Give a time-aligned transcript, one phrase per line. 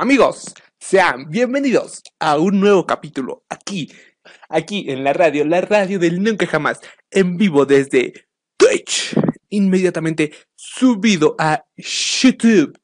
[0.00, 3.92] Amigos, sean bienvenidos a un nuevo capítulo aquí,
[4.48, 6.80] aquí en la radio, la radio del Nunca Jamás,
[7.10, 8.14] en vivo desde
[8.56, 9.14] Twitch,
[9.50, 12.80] inmediatamente subido a YouTube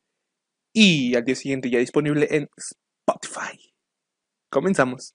[0.75, 3.73] y al día siguiente ya disponible en Spotify.
[4.51, 5.15] Comenzamos.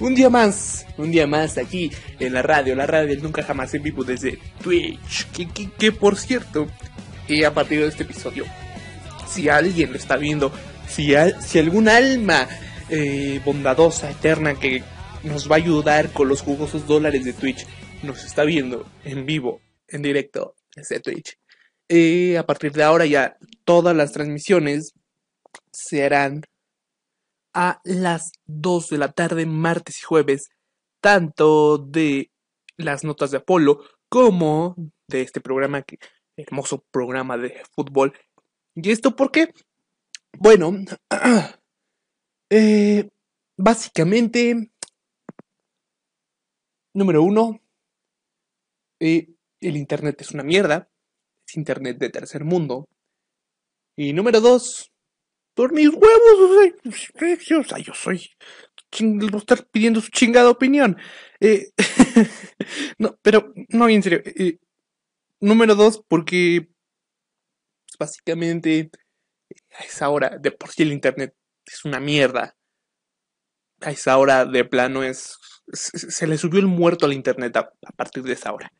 [0.00, 3.82] Un día más, un día más aquí en la radio, la radio Nunca Jamás en
[3.82, 5.26] vivo desde Twitch.
[5.30, 6.68] Que, que, que por cierto,
[7.28, 8.46] y a partir de este episodio,
[9.28, 10.52] si alguien lo está viendo,
[10.88, 12.48] si, si algún alma
[12.88, 14.82] eh, bondadosa, eterna, que
[15.22, 17.66] nos va a ayudar con los jugosos dólares de Twitch,
[18.02, 21.36] nos está viendo en vivo, en directo desde Twitch.
[21.88, 24.94] eh, a partir de ahora ya todas las transmisiones
[25.72, 26.42] se harán
[27.54, 30.50] a las 2 de la tarde, martes y jueves,
[31.00, 32.30] tanto de
[32.76, 34.74] las notas de Apolo como
[35.08, 35.98] de este programa, que,
[36.36, 38.12] hermoso programa de fútbol.
[38.74, 39.52] ¿Y esto por qué?
[40.38, 40.72] Bueno,
[42.50, 43.08] eh,
[43.56, 44.70] básicamente,
[46.94, 47.60] número uno,
[49.00, 49.28] eh,
[49.60, 50.88] el Internet es una mierda,
[51.46, 52.88] es Internet de tercer mundo.
[53.96, 54.92] Y número dos,
[55.60, 56.72] por mis huevos, o sea,
[57.18, 58.30] pues, yo soy
[58.98, 60.96] a estar pidiendo su chingada opinión.
[61.38, 61.70] Eh,
[62.98, 64.22] no, pero no, en serio.
[64.24, 64.58] eh,
[65.38, 66.70] número dos, porque
[67.98, 68.90] básicamente
[69.78, 71.34] a esa hora, de por sí el internet
[71.66, 72.56] es una mierda.
[73.82, 75.36] A esa hora de plano es.
[75.74, 78.72] Se, le subió el muerto al internet a, a partir de esa hora.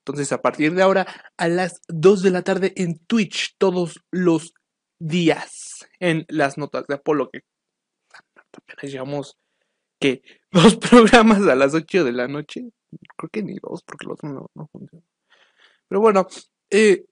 [0.00, 4.54] Entonces, a partir de ahora, a las 2 de la tarde en Twitch, todos los
[4.98, 7.40] días, en las notas de Apolo, que
[8.52, 9.38] apenas llevamos,
[10.00, 10.22] que
[10.56, 12.62] Dos programas a las 8 de la noche.
[13.18, 15.04] Creo que ni dos, porque otro no, no funciona.
[15.86, 16.26] Pero bueno,
[16.70, 17.04] eh,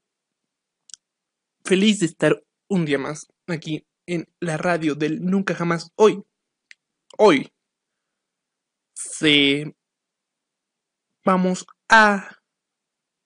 [1.63, 5.91] feliz de estar un día más aquí en la radio del Nunca Jamás.
[5.97, 6.23] Hoy,
[7.19, 7.53] hoy,
[8.95, 9.75] se
[11.25, 12.39] vamos a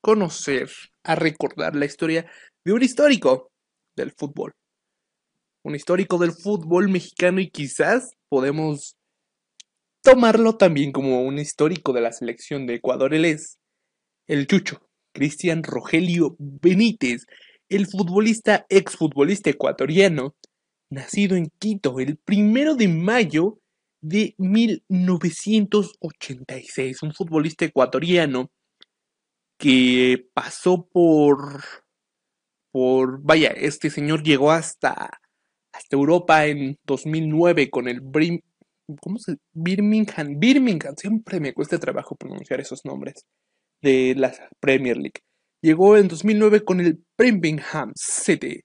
[0.00, 0.68] conocer,
[1.04, 2.28] a recordar la historia
[2.64, 3.52] de un histórico
[3.96, 4.57] del fútbol.
[5.62, 8.96] Un histórico del fútbol mexicano y quizás podemos
[10.02, 13.12] tomarlo también como un histórico de la selección de Ecuador.
[13.14, 13.58] Él es
[14.26, 17.26] el Chucho, Cristian Rogelio Benítez,
[17.68, 20.34] el futbolista, exfutbolista ecuatoriano,
[20.90, 23.60] nacido en Quito el primero de mayo
[24.00, 27.02] de 1986.
[27.02, 28.50] Un futbolista ecuatoriano
[29.58, 31.62] que pasó por,
[32.70, 35.20] por, vaya, este señor llegó hasta,
[35.78, 38.02] hasta Europa en 2009 con el
[39.00, 39.36] ¿cómo se?
[39.52, 43.24] Birmingham, Birmingham, siempre me cuesta trabajo pronunciar esos nombres
[43.80, 45.20] de la Premier League.
[45.62, 48.62] Llegó en 2009 con el Birmingham City,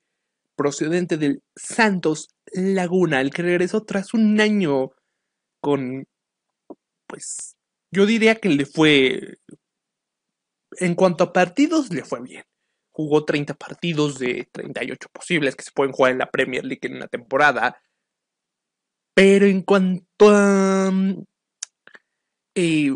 [0.56, 4.90] procedente del Santos Laguna, el que regresó tras un año
[5.62, 6.06] con,
[7.08, 7.56] pues,
[7.92, 9.38] yo diría que le fue,
[10.80, 12.44] en cuanto a partidos, le fue bien.
[12.94, 16.96] Jugó 30 partidos de 38 posibles que se pueden jugar en la Premier League en
[16.96, 17.82] una temporada.
[19.16, 20.92] Pero en cuanto a
[22.56, 22.92] eh,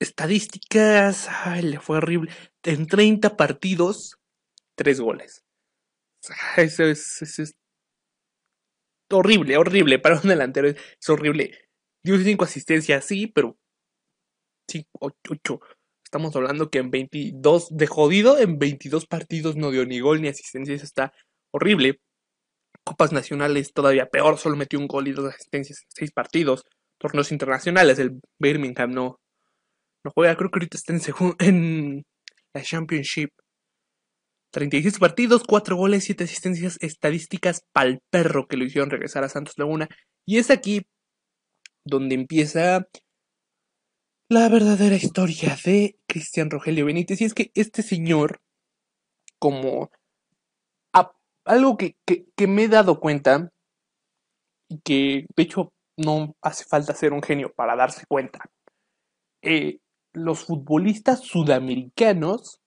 [0.00, 2.32] estadísticas, ay, le fue horrible.
[2.62, 4.18] En 30 partidos,
[4.76, 5.44] 3 goles.
[6.56, 7.56] Eso es, eso es
[9.10, 9.98] horrible, horrible.
[9.98, 11.70] Para un delantero es, horrible.
[12.04, 13.58] Dio 5 asistencias, sí, pero
[15.00, 15.60] 8.
[16.08, 20.28] Estamos hablando que en 22 de jodido, en 22 partidos no dio ni gol ni
[20.28, 20.74] asistencia.
[20.74, 21.12] Eso está
[21.52, 22.00] horrible.
[22.82, 26.64] Copas nacionales todavía peor, solo metió un gol y dos asistencias en 6 partidos.
[26.98, 29.20] Torneos internacionales, el Birmingham no,
[30.02, 30.94] no juega, creo que ahorita está
[31.44, 32.04] en
[32.54, 33.28] la Championship.
[34.50, 39.58] 36 partidos, 4 goles, 7 asistencias, estadísticas pal perro que lo hicieron regresar a Santos
[39.58, 39.88] Laguna.
[40.26, 40.86] Y es aquí
[41.84, 42.86] donde empieza
[44.28, 47.20] la verdadera historia de Cristian Rogelio Benítez.
[47.20, 48.40] Y es que este señor,
[49.38, 49.90] como
[50.92, 51.12] a-
[51.44, 53.50] algo que, que- me he dado cuenta,
[54.68, 58.38] y que de hecho no hace falta ser un genio para darse cuenta,
[59.42, 59.78] eh,
[60.12, 62.60] los futbolistas sudamericanos,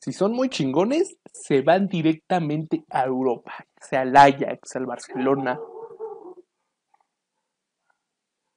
[0.00, 5.58] si son muy chingones, se van directamente a Europa, sea al Ajax, al Barcelona.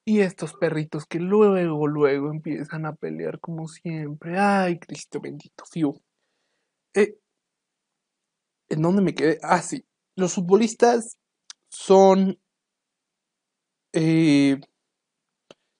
[0.09, 4.39] Y estos perritos que luego, luego empiezan a pelear como siempre.
[4.39, 6.01] Ay, Cristo bendito, fiu.
[6.93, 7.17] Eh,
[8.69, 9.37] ¿En dónde me quedé?
[9.43, 9.85] Ah, sí.
[10.15, 11.17] Los futbolistas
[11.67, 12.39] son
[13.91, 14.57] eh,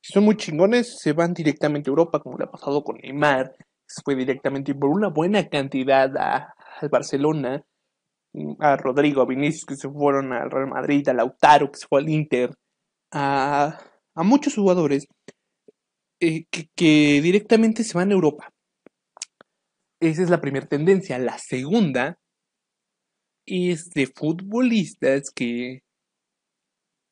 [0.01, 3.55] si son muy chingones, se van directamente a Europa, como le ha pasado con Neymar,
[3.85, 7.63] se fue directamente por una buena cantidad a, al Barcelona,
[8.59, 12.01] a Rodrigo, a Vinicius, que se fueron al Real Madrid, a Lautaro, que se fue
[12.01, 12.53] al Inter,
[13.13, 13.79] a,
[14.17, 15.07] a muchos jugadores
[16.19, 18.51] eh, que, directamente se van a Europa.
[20.01, 21.19] Esa es la primera tendencia.
[21.19, 22.17] La segunda
[23.45, 25.83] es de futbolistas que,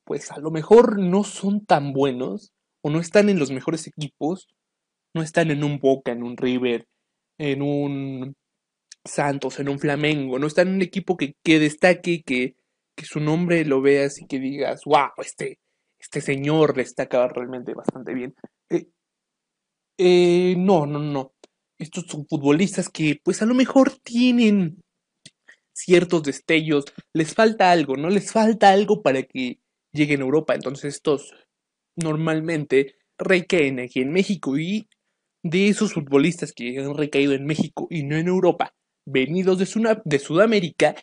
[0.04, 4.48] pues a lo mejor no son tan buenos o no están en los mejores equipos,
[5.14, 6.86] no están en un Boca, en un River,
[7.38, 8.34] en un
[9.04, 12.56] Santos, en un Flamengo, no están en un equipo que, que destaque, que,
[12.96, 15.60] que su nombre lo veas y que digas, wow, este,
[16.06, 18.34] este señor destaca realmente bastante bien.
[18.70, 18.86] Eh,
[19.98, 21.34] eh, no, no, no.
[21.78, 24.82] Estos son futbolistas que pues a lo mejor tienen
[25.74, 28.08] ciertos destellos, les falta algo, ¿no?
[28.08, 29.58] Les falta algo para que
[29.92, 30.54] lleguen a Europa.
[30.54, 31.34] Entonces estos
[31.96, 34.88] normalmente recaen aquí en México y
[35.42, 38.74] de esos futbolistas que han recaído en México y no en Europa,
[39.04, 40.94] venidos de, de Sudamérica,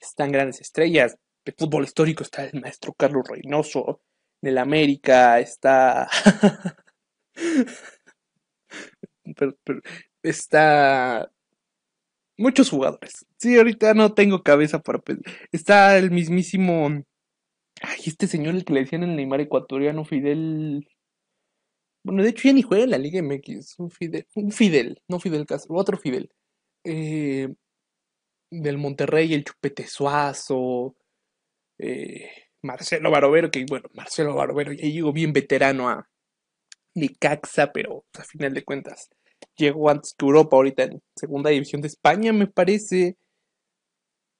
[0.00, 1.16] están grandes estrellas.
[1.44, 4.00] De fútbol histórico está el maestro Carlos Reynoso,
[4.42, 6.08] en el América está...
[10.22, 11.30] está
[12.42, 13.26] muchos jugadores.
[13.38, 15.02] Sí, ahorita no tengo cabeza para.
[15.52, 16.88] Está el mismísimo.
[17.82, 20.86] Ay, este señor, el que le decían el Neymar ecuatoriano, Fidel.
[22.04, 23.78] Bueno, de hecho ya ni juega en la Liga MX.
[23.78, 26.30] Un Fidel, un Fidel, no Fidel Castro, otro Fidel.
[26.84, 27.48] Eh,
[28.50, 30.96] del Monterrey, el Chupete Suazo.
[31.78, 32.30] eh,
[32.62, 36.08] Marcelo Barovero, que bueno, Marcelo Barovero ya llegó bien veterano a
[36.94, 39.10] Necaxa, pero pues, a final de cuentas
[39.56, 43.16] llegó antes que Europa, ahorita en segunda división de España, me parece.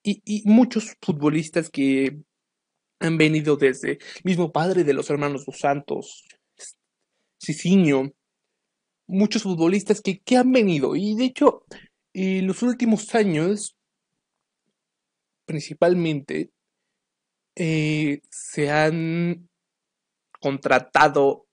[0.05, 2.17] Y, muchos futbolistas que
[2.99, 6.25] han venido desde el mismo padre de los hermanos Dos Santos,
[7.41, 8.13] Cicinho,
[9.07, 10.97] muchos futbolistas que, que han venido.
[10.97, 11.65] Y de hecho,
[12.15, 13.77] en los últimos años,
[15.45, 16.51] principalmente,
[17.57, 19.49] eh, se han
[20.41, 21.47] contratado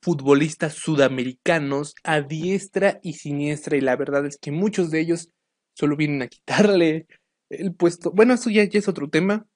[0.00, 5.30] futbolistas sudamericanos a diestra y siniestra y la verdad es que muchos de ellos
[5.74, 7.06] solo vienen a quitarle
[7.50, 8.10] el puesto.
[8.10, 9.46] Bueno, eso ya, es otro tema.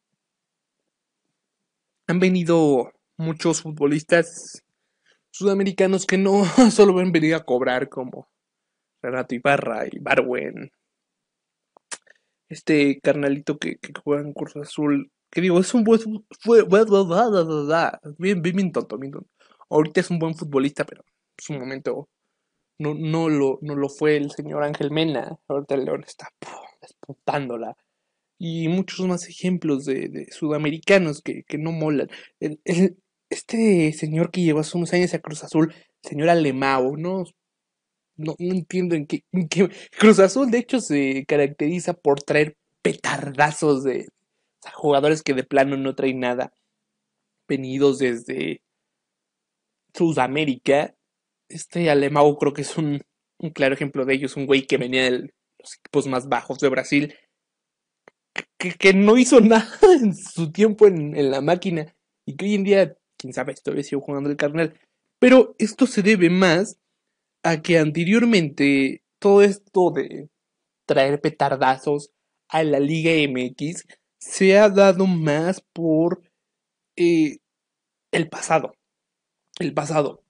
[2.07, 4.63] Han venido muchos futbolistas
[5.31, 8.29] sudamericanos que no solo ven venir a cobrar como
[9.03, 10.71] Renato Ibarra y Barwen.
[12.53, 16.65] Este carnalito que, que juega en Cruz Azul, que digo, es un buen fu- fue,
[18.19, 19.29] bien, bien, tonto, bien tonto.
[19.71, 22.09] Ahorita es un buen futbolista, pero en su momento
[22.79, 25.37] no, no, lo, no lo fue el señor Ángel Mena.
[25.49, 27.77] Ahorita el León está puf, despuntándola.
[28.39, 32.09] Y muchos más ejemplos de, sudamericanos que, que no molan.
[32.41, 32.99] El- el-
[33.31, 37.25] este señor que llevó hace unos años a Cruz Azul, señor Alemão, ¿no?
[38.17, 39.25] No, entiendo en qué,
[39.99, 44.09] Cruz Azul, de hecho, se caracteriza por traer petardazos de
[44.63, 46.53] o sea, jugadores que de plano no traen nada,
[47.49, 48.63] venidos desde
[49.95, 50.95] Sudamérica.
[51.49, 53.01] Este Alemão creo que es un,
[53.39, 54.27] un claro ejemplo de ello.
[54.27, 57.15] Es un güey que venía de los equipos más bajos de Brasil,
[58.59, 59.69] que, que no hizo nada
[60.01, 61.95] en su tiempo en, en la máquina
[62.25, 64.79] y que hoy en día, quién sabe, todavía sigo jugando el carnal.
[65.19, 66.79] Pero esto se debe más
[67.43, 70.29] a que anteriormente todo esto de
[70.87, 72.11] traer petardazos
[72.49, 73.87] a la Liga MX
[74.19, 76.23] se ha dado más por
[76.97, 77.39] eh,
[78.13, 78.75] el pasado.
[79.59, 80.23] El pasado.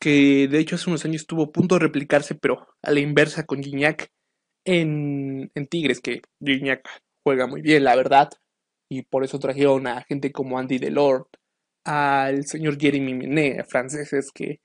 [0.00, 3.44] Que de hecho hace unos años estuvo a punto de replicarse, pero a la inversa
[3.44, 4.10] con Gignac
[4.64, 6.88] en, en Tigres, que Gignac
[7.22, 8.30] juega muy bien, la verdad.
[8.88, 11.28] Y por eso trajeron a gente como Andy Delort,
[11.84, 14.60] al señor Jeremy Menet, a franceses que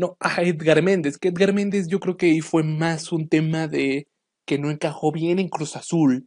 [0.00, 3.68] no, a Edgar Méndez, que Edgar Méndez yo creo que ahí fue más un tema
[3.68, 4.08] de
[4.46, 6.26] que no encajó bien en Cruz Azul.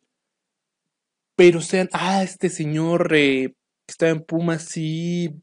[1.36, 3.56] Pero sean, ah, este señor eh,
[3.88, 5.42] que estaba en Pumas sí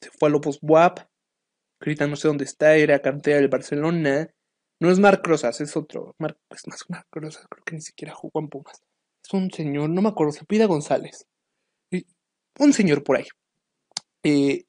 [0.00, 0.60] se fue a Lobos
[1.80, 4.28] ahorita no sé dónde está, era cantera del Barcelona.
[4.80, 6.16] No es Marc Rosas, es otro.
[6.18, 8.82] Marc, es más Marc Rosas, creo que ni siquiera jugó en Pumas.
[9.24, 11.26] Es un señor, no me acuerdo, se pida González.
[12.58, 13.26] Un señor por ahí.
[14.24, 14.64] eh,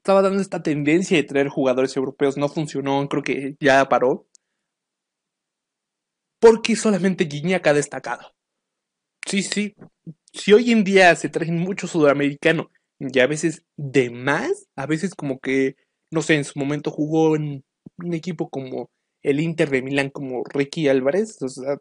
[0.00, 4.26] estaba dando esta tendencia de traer jugadores europeos, no funcionó, creo que ya paró.
[6.40, 8.32] Porque solamente Gignac ha destacado.
[9.26, 9.74] Sí, sí.
[10.32, 15.14] Si hoy en día se traen mucho sudamericano y a veces de más, a veces
[15.14, 15.76] como que,
[16.10, 17.64] no sé, en su momento jugó en
[17.98, 18.90] un equipo como
[19.22, 21.76] el Inter de Milán, como Ricky Álvarez, o sea,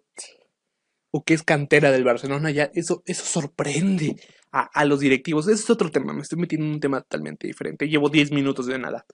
[1.12, 4.16] o que es cantera del Barcelona, ya eso, eso sorprende
[4.52, 5.48] a, los directivos.
[5.48, 7.88] Ese es otro tema, me estoy metiendo en un tema totalmente diferente.
[7.88, 9.06] Llevo 10 minutos de nada.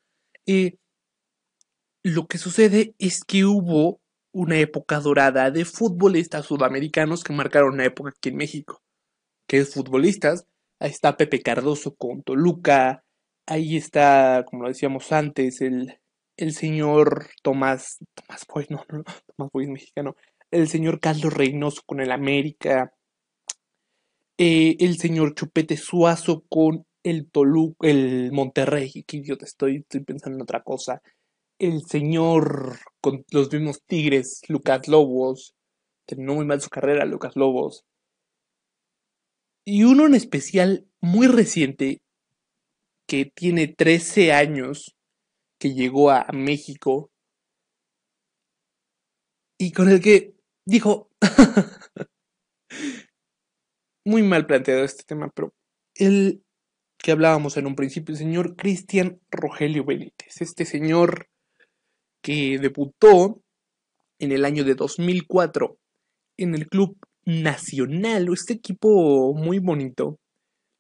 [0.46, 0.80] Y
[2.04, 4.00] lo que sucede es que hubo
[4.32, 8.82] una época dorada de futbolistas sudamericanos que marcaron una época aquí en México.
[9.48, 10.46] Que es futbolistas.
[10.80, 13.04] Ahí está Pepe Cardoso con Toluca.
[13.48, 16.00] Ahí está, como lo decíamos antes, el,
[16.38, 20.16] el señor Tomás, Tomás Boy, no, no, Tomás Boy es mexicano,
[20.52, 22.94] el señor Carlos Reynoso con el América,
[24.38, 30.38] eh, el señor Chupete Suazo con el Toluca, el Monterrey, qué idiota estoy, estoy pensando
[30.38, 31.02] en otra cosa,
[31.60, 35.56] el señor con los mismos Tigres, Lucas Lobos,
[36.06, 37.86] terminó muy mal su carrera, Lucas Lobos,
[39.66, 42.02] y uno en especial muy reciente,
[43.08, 44.96] que tiene 13 años,
[45.60, 47.12] que llegó a México
[49.58, 50.35] y con el que
[50.66, 51.10] dijo,
[54.06, 55.54] muy mal planteado este tema, pero
[55.96, 56.44] el
[56.98, 61.28] que hablábamos en un principio, el señor Cristian Rogelio Benítez, este señor
[62.22, 63.42] que debutó
[64.20, 65.78] en el año de 2004
[66.38, 70.20] en el Club Nacional, este equipo muy bonito.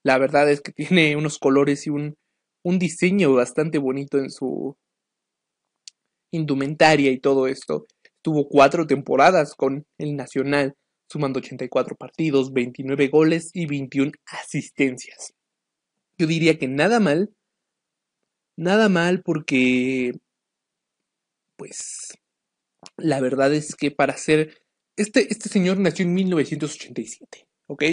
[0.03, 2.15] La verdad es que tiene unos colores y un
[2.65, 4.75] un diseño bastante bonito en su
[6.31, 7.85] indumentaria y todo esto.
[8.25, 10.75] Tuvo cuatro temporadas con el Nacional,
[11.07, 15.35] sumando 84 partidos, 29 goles y 21 asistencias.
[16.17, 17.29] Yo diría que nada mal,
[18.57, 20.13] nada mal porque,
[21.55, 22.17] pues,
[22.97, 24.57] la verdad es que para ser,
[24.97, 27.83] este, este señor nació en 1987, ¿ok?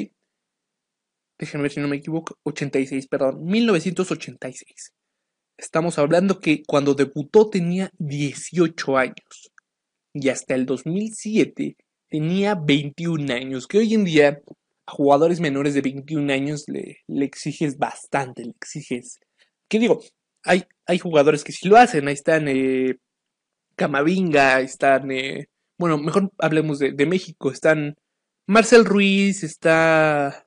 [1.39, 4.95] déjenme ver si no me equivoco, 86, perdón, 1986.
[5.59, 9.52] Estamos hablando que cuando debutó tenía 18 años
[10.15, 11.77] y hasta el 2007
[12.09, 14.41] tenía 21 años, que hoy en día
[14.87, 19.19] a jugadores menores de 21 años le, le exiges bastante, le exiges...
[19.69, 20.01] ¿Qué digo?
[20.45, 22.99] Hay, hay jugadores que sí lo hacen, ahí están eh,
[23.77, 25.11] Camavinga, están...
[25.11, 27.97] Eh, bueno, mejor hablemos de, de México, están
[28.47, 30.47] Marcel Ruiz, está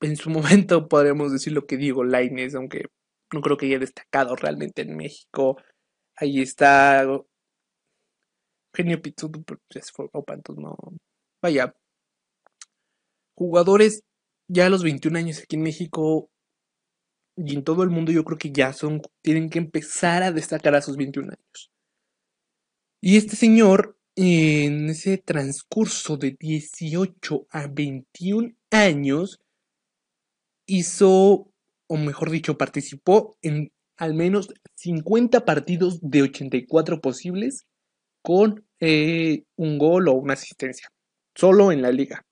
[0.00, 2.86] en su momento podríamos decir lo que digo, Laines, aunque
[3.32, 5.58] no creo que haya destacado realmente en México.
[6.16, 7.06] Ahí está
[8.78, 10.76] Genio Pizzuto, se fue entonces no.
[11.42, 11.74] Vaya,
[13.34, 14.04] jugadores
[14.46, 16.30] ya a los 21 años aquí en México
[17.36, 20.76] y en todo el mundo yo creo que ya son, tienen que empezar a destacar
[20.76, 21.72] a sus 21 años.
[23.00, 29.40] Y este señor, en ese transcurso de 18 a 21 años,
[30.66, 31.50] hizo,
[31.88, 37.66] o mejor dicho, participó en al menos 50 partidos de 84 posibles
[38.22, 40.88] con eh, un gol o una asistencia,
[41.34, 42.24] solo en la liga.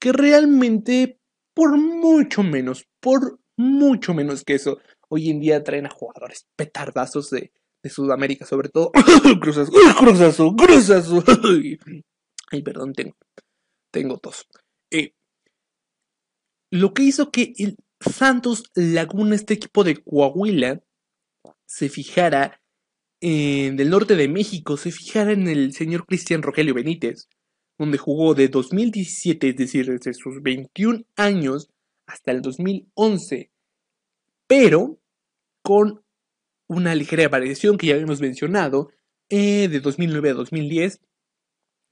[0.00, 1.18] Que realmente,
[1.54, 7.30] por mucho menos, por mucho menos que eso, hoy en día traen a jugadores petardazos
[7.30, 7.52] de,
[7.84, 8.92] Sudamérica, sobre todo.
[9.40, 11.24] cruzazo, cruzazo, cruzazo.
[12.52, 13.16] Ay, perdón, tengo,
[13.90, 14.46] tengo tos.
[14.92, 15.14] Eh,
[16.70, 20.80] lo que hizo que el Santos Laguna, este equipo de Coahuila,
[21.66, 22.61] se fijara
[23.22, 27.28] en del norte de México, se fijara en el señor Cristian Rogelio Benítez,
[27.78, 31.70] donde jugó de 2017, es decir, desde sus 21 años
[32.06, 33.52] hasta el 2011,
[34.48, 34.98] pero
[35.62, 36.02] con
[36.68, 38.90] una ligera variación que ya habíamos mencionado,
[39.30, 41.00] eh, de 2009 a 2010,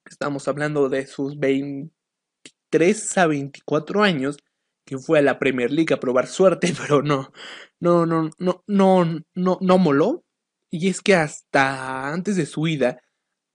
[0.06, 4.36] estamos hablando de sus 23 a 24 años,
[4.84, 7.32] que fue a la Premier League a probar suerte, pero no,
[7.78, 10.24] no, no, no, no, no, no moló.
[10.70, 13.02] Y es que hasta antes de su ida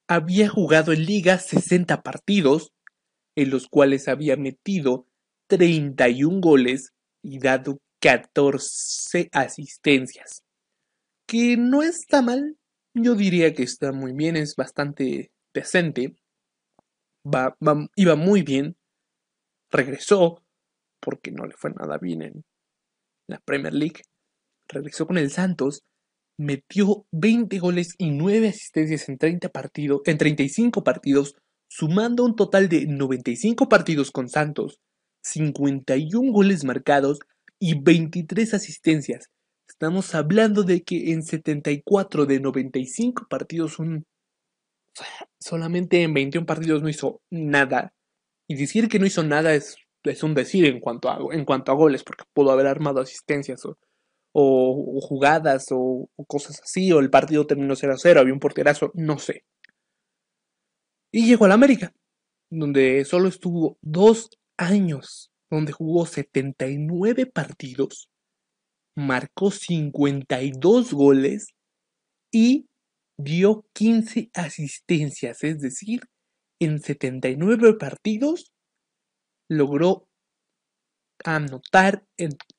[0.07, 2.73] había jugado en liga 60 partidos,
[3.35, 5.07] en los cuales había metido
[5.47, 10.43] 31 goles y dado 14 asistencias.
[11.27, 12.57] Que no está mal,
[12.93, 16.15] yo diría que está muy bien, es bastante decente.
[17.95, 18.77] Iba muy bien.
[19.71, 20.43] Regresó,
[20.99, 22.45] porque no le fue nada bien en
[23.27, 24.03] la Premier League.
[24.67, 25.83] Regresó con el Santos,
[26.37, 31.35] metió 20 goles y 9 asistencias en, 30 partidos, en 35 partidos,
[31.67, 34.79] sumando un total de 95 partidos con Santos,
[35.23, 37.19] 51 goles marcados
[37.59, 39.29] y 23 asistencias.
[39.67, 44.05] Estamos hablando de que en 74 de 95 partidos, un,
[45.39, 47.93] solamente en 21 partidos no hizo nada.
[48.47, 49.77] Y decir que no hizo nada es
[50.09, 53.65] es un decir en cuanto a, en cuanto a goles, porque pudo haber armado asistencias
[53.65, 53.77] o,
[54.35, 59.17] jugadas o, cosas así, o el partido terminó 0 a 0, había un porterazo, no
[59.17, 59.45] sé.
[61.11, 61.93] Y llegó al América.
[62.51, 68.09] donde solo estuvo dos años, donde jugó 79 partidos,
[68.95, 71.47] marcó 52 goles
[72.31, 72.67] y
[73.17, 76.01] dio 15 asistencias, es decir,
[76.59, 78.53] en 79 partidos
[79.49, 80.07] logró
[81.25, 82.05] anotar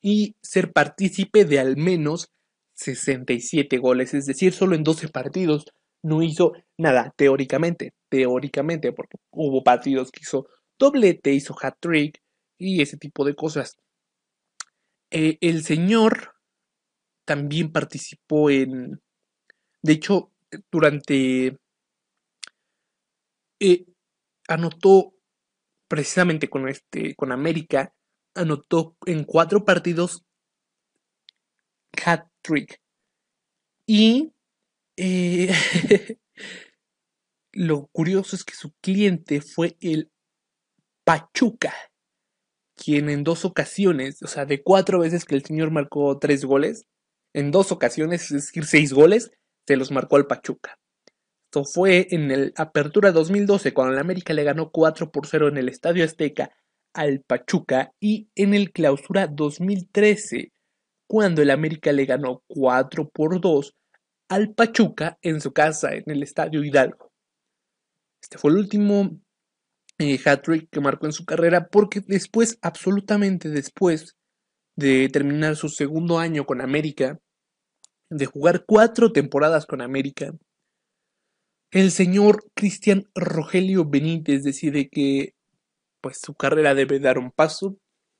[0.01, 2.29] y ser partícipe de al menos
[2.73, 5.65] 67 goles, es decir, solo en 12 partidos
[6.03, 10.47] no hizo nada, teóricamente, teóricamente, porque hubo partidos que hizo
[10.77, 12.21] doblete, hizo hat-trick
[12.57, 13.77] y ese tipo de cosas.
[15.09, 16.35] Eh, el señor
[17.25, 19.01] también participó en,
[19.81, 20.31] de hecho,
[20.71, 21.57] durante,
[23.59, 23.85] eh,
[24.47, 25.13] anotó
[25.87, 27.93] precisamente con este, con América,
[28.37, 30.23] anotó en cuatro partidos
[32.05, 32.79] hat trick.
[33.85, 34.33] Y
[34.97, 35.51] eh,
[37.53, 40.11] lo curioso es que su cliente fue el
[41.03, 41.73] Pachuca,
[42.75, 46.85] quien en dos ocasiones, o sea, de cuatro veces que el señor marcó tres goles,
[47.33, 49.31] en dos ocasiones, es decir, seis goles,
[49.65, 50.77] se los marcó al Pachuca.
[51.45, 55.57] Esto fue en el Apertura 2012, cuando el América le ganó 4 por 0 en
[55.57, 56.51] el Estadio Azteca
[56.93, 60.51] al Pachuca, y en el Clausura 2013,
[61.07, 63.75] cuando el América le ganó 4 por 2
[64.29, 67.11] al Pachuca en su casa, en el Estadio Hidalgo.
[68.21, 69.19] Este fue el último
[69.99, 74.15] eh, hat-trick que marcó en su carrera, porque después, absolutamente después
[74.75, 77.19] de terminar su segundo año con América,
[78.09, 80.33] de jugar cuatro temporadas con América,
[81.71, 85.33] el señor Cristian Rogelio Benítez decide que
[86.01, 87.77] pues su carrera debe dar un paso.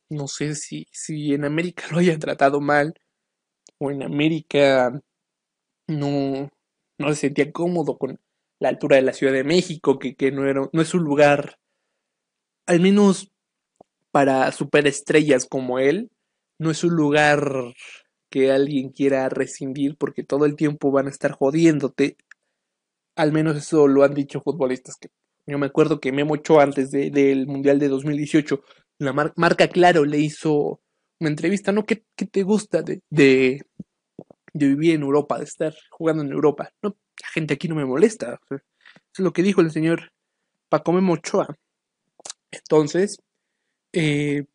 [0.09, 2.93] No sé si, si en América lo hayan tratado mal
[3.79, 5.01] o en América
[5.87, 6.49] no,
[6.97, 8.19] no se sentía cómodo con
[8.59, 11.59] la altura de la Ciudad de México, que, que no, era, no es un lugar,
[12.65, 13.31] al menos
[14.11, 16.09] para superestrellas como él,
[16.59, 17.73] no es un lugar
[18.29, 22.17] que alguien quiera rescindir porque todo el tiempo van a estar jodiéndote.
[23.15, 25.09] Al menos eso lo han dicho futbolistas que
[25.47, 28.61] yo me acuerdo que Memo Ochoa antes del Mundial de 2018,
[28.99, 30.81] la marca Claro le hizo
[31.19, 31.85] una entrevista, ¿no?
[31.85, 33.61] ¿Qué, te gusta de,
[34.53, 36.71] vivir en Europa, de estar jugando en Europa?
[36.83, 36.89] No,
[37.21, 38.39] la gente aquí no me molesta.
[38.51, 40.11] Es lo que dijo el señor
[40.69, 41.47] Paco Memo Ochoa.
[42.51, 43.17] Entonces,
[43.93, 44.45] eh,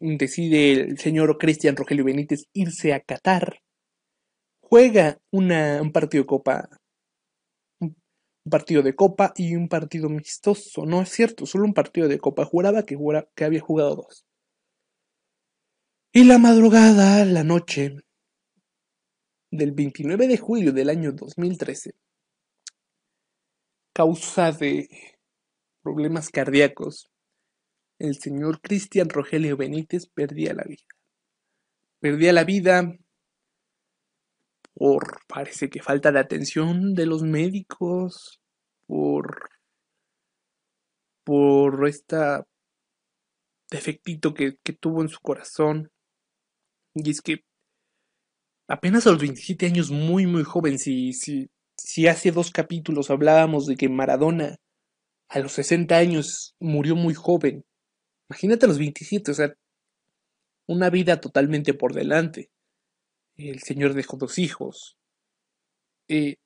[0.00, 3.60] decide el señor Cristian Rogelio Benítez irse a Qatar.
[4.60, 6.68] Juega un partido de copa.
[8.50, 10.84] Partido de copa y un partido amistoso.
[10.84, 12.44] No es cierto, solo un partido de copa.
[12.44, 12.98] Juraba que,
[13.34, 14.26] que había jugado dos.
[16.12, 17.96] Y la madrugada, la noche
[19.52, 21.94] del 29 de julio del año 2013,
[23.92, 24.88] causa de
[25.82, 27.10] problemas cardíacos,
[27.98, 30.82] el señor Cristian Rogelio Benítez perdía la vida.
[32.00, 32.96] Perdía la vida
[34.74, 38.39] por, parece que falta de atención de los médicos,
[38.90, 39.48] por,
[41.24, 42.44] por esta
[43.70, 45.92] defectito que, tuvo en su corazón.
[46.96, 47.44] Y es que
[48.68, 51.48] apenas a los 27 años, muy, muy joven, si, si,
[51.78, 54.56] si hace dos capítulos hablábamos de que Maradona
[55.28, 57.64] a los 60 años murió muy joven,
[58.28, 59.54] Imagínate a los 27, o sea,
[60.68, 62.48] una vida totalmente por delante.
[63.36, 64.96] El señor dejó dos hijos.
[66.06, 66.36] Eh,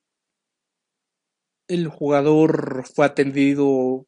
[1.67, 4.05] el jugador fue atendido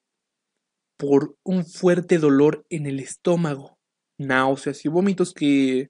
[0.97, 3.77] por un fuerte dolor en el estómago,
[4.17, 5.89] náuseas y vómitos que,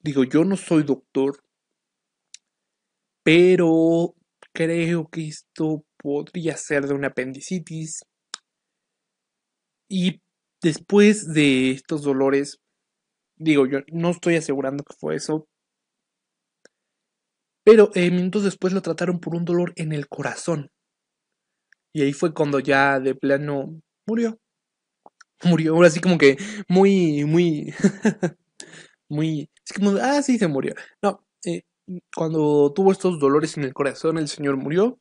[0.00, 1.42] digo, yo no soy doctor,
[3.24, 4.14] pero
[4.52, 8.02] creo que esto podría ser de una apendicitis.
[9.88, 10.22] Y
[10.62, 12.60] Después de estos dolores,
[13.36, 15.48] digo, yo no estoy asegurando que fue eso,
[17.64, 20.70] pero eh, minutos después lo trataron por un dolor en el corazón.
[21.92, 24.38] Y ahí fue cuando ya de plano murió.
[25.44, 26.36] Murió, ahora sí como que
[26.68, 27.74] muy, muy,
[29.08, 30.74] muy, es como, ah, sí, se murió.
[31.02, 31.62] No, eh,
[32.14, 34.98] cuando tuvo estos dolores en el corazón, el señor murió.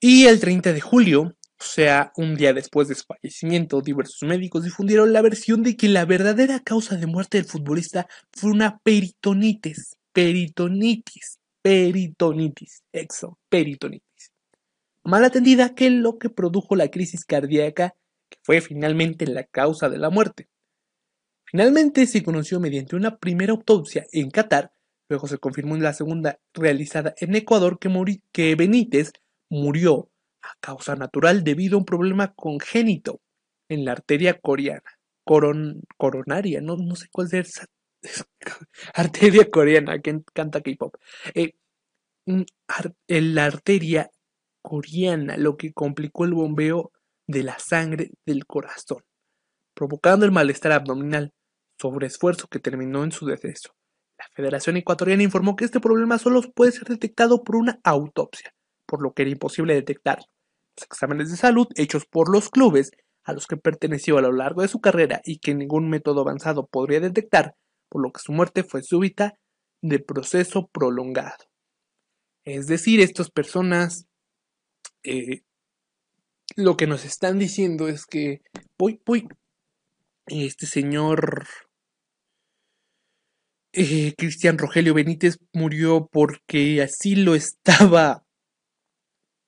[0.00, 4.62] Y el 30 de julio o sea, un día después de su fallecimiento, diversos médicos
[4.62, 9.96] difundieron la versión de que la verdadera causa de muerte del futbolista fue una peritonitis.
[10.12, 11.40] Peritonitis.
[11.60, 12.84] Peritonitis.
[12.92, 13.38] Exo.
[13.48, 14.32] Peritonitis.
[15.08, 17.94] Mal atendida que lo que produjo la crisis cardíaca,
[18.28, 20.50] que fue finalmente la causa de la muerte.
[21.46, 24.70] Finalmente se conoció mediante una primera autopsia en Qatar,
[25.08, 29.12] luego se confirmó en la segunda realizada en Ecuador que, Benítez
[29.48, 30.10] murió
[30.42, 33.22] a causa natural debido a un problema congénito
[33.70, 37.66] en la arteria coreana, coronaria, no, no sé cuál es
[38.92, 40.96] arteria coreana, que canta K-pop.
[41.34, 41.54] Eh,
[43.06, 44.10] la arteria
[45.36, 46.92] lo que complicó el bombeo
[47.26, 49.02] de la sangre del corazón,
[49.74, 51.32] provocando el malestar abdominal,
[51.78, 53.74] sobreesfuerzo que terminó en su deceso.
[54.18, 58.52] La Federación Ecuatoriana informó que este problema solo puede ser detectado por una autopsia,
[58.86, 60.24] por lo que era imposible detectarlo.
[60.76, 62.90] Los exámenes de salud hechos por los clubes
[63.24, 66.66] a los que perteneció a lo largo de su carrera y que ningún método avanzado
[66.66, 67.54] podría detectar,
[67.88, 69.38] por lo que su muerte fue súbita
[69.82, 71.44] de proceso prolongado.
[72.44, 74.07] Es decir, estas personas
[75.02, 75.42] eh,
[76.56, 78.42] lo que nos están diciendo es que
[78.78, 79.28] voy, voy,
[80.26, 81.46] este señor
[83.72, 88.24] eh, Cristian Rogelio Benítez murió porque así lo estaba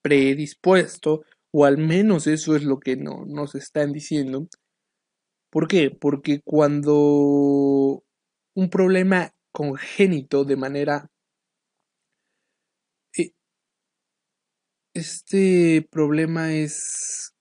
[0.03, 4.47] predispuesto, o al menos eso es lo que no, nos están diciendo.
[5.51, 5.91] ¿Por qué?
[5.91, 8.05] Porque cuando
[8.55, 11.11] un problema congénito de manera...
[14.95, 17.35] este problema es...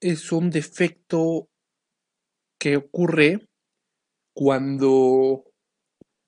[0.00, 1.48] es un defecto
[2.58, 3.48] que ocurre
[4.34, 5.44] cuando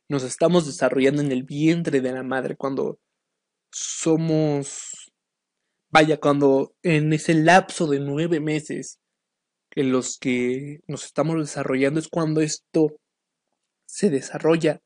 [0.08, 2.98] nos estamos desarrollando en el vientre de la madre, cuando
[3.72, 5.12] somos,
[5.90, 8.98] vaya, cuando en ese lapso de nueve meses
[9.72, 12.96] en los que nos estamos desarrollando es cuando esto
[13.86, 14.80] se desarrolla,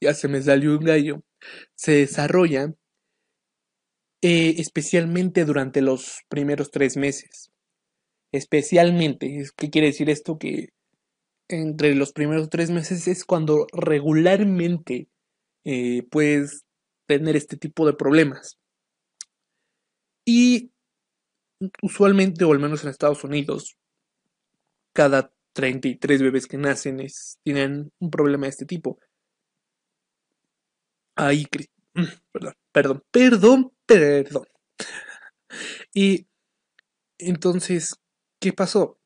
[0.00, 1.22] ya se me salió un gallo,
[1.74, 2.74] se desarrolla
[4.22, 7.50] eh, especialmente durante los primeros tres meses.
[8.32, 10.38] Especialmente, ¿qué quiere decir esto?
[10.38, 10.68] Que
[11.48, 15.08] entre los primeros tres meses es cuando regularmente
[15.64, 16.64] eh, puedes
[17.06, 18.58] tener este tipo de problemas.
[20.24, 20.70] Y
[21.82, 23.76] usualmente, o al menos en Estados Unidos,
[24.92, 27.04] cada 33 bebés que nacen
[27.42, 28.98] tienen un problema de este tipo.
[31.16, 31.46] Ahí,
[32.32, 34.46] perdón, perdón, perdón, perdón.
[35.94, 36.26] Y
[37.18, 37.96] entonces,
[38.40, 39.00] ¿qué pasó?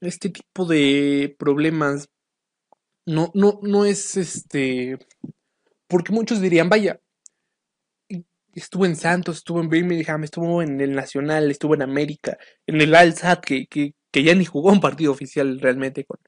[0.00, 2.08] este tipo de problemas
[3.06, 4.98] no, no, no es este.
[5.88, 7.00] Porque muchos dirían, vaya,
[8.54, 12.94] estuvo en Santos, estuvo en Birmingham, estuvo en el Nacional, estuvo en América, en el
[12.94, 16.18] Alsat, que, que, que ya ni jugó un partido oficial realmente con,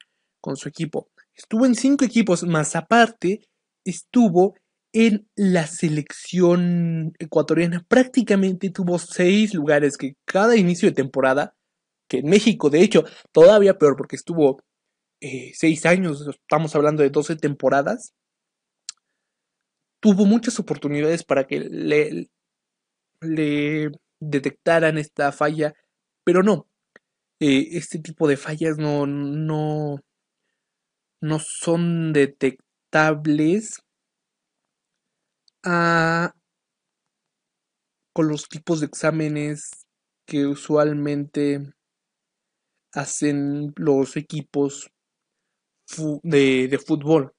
[0.40, 1.10] con su equipo.
[1.34, 3.48] Estuvo en cinco equipos, más aparte,
[3.84, 4.54] estuvo
[4.92, 7.84] en la selección ecuatoriana.
[7.88, 11.54] Prácticamente tuvo seis lugares que cada inicio de temporada
[12.08, 14.62] que en México, de hecho, todavía peor porque estuvo
[15.20, 18.12] eh, seis años, estamos hablando de 12 temporadas,
[20.00, 22.28] tuvo muchas oportunidades para que le,
[24.20, 25.74] detectaran esta falla,
[26.24, 26.68] pero no.
[27.40, 30.00] Eh, este tipo de fallas no, no,
[31.20, 33.82] no son detectables
[35.64, 36.34] ah,
[38.12, 39.86] con los tipos de exámenes
[40.26, 41.72] que usualmente
[42.92, 44.90] hacen los equipos
[46.22, 47.34] de, fútbol.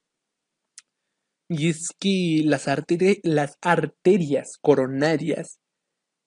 [1.48, 5.60] Y es que las, arterias coronarias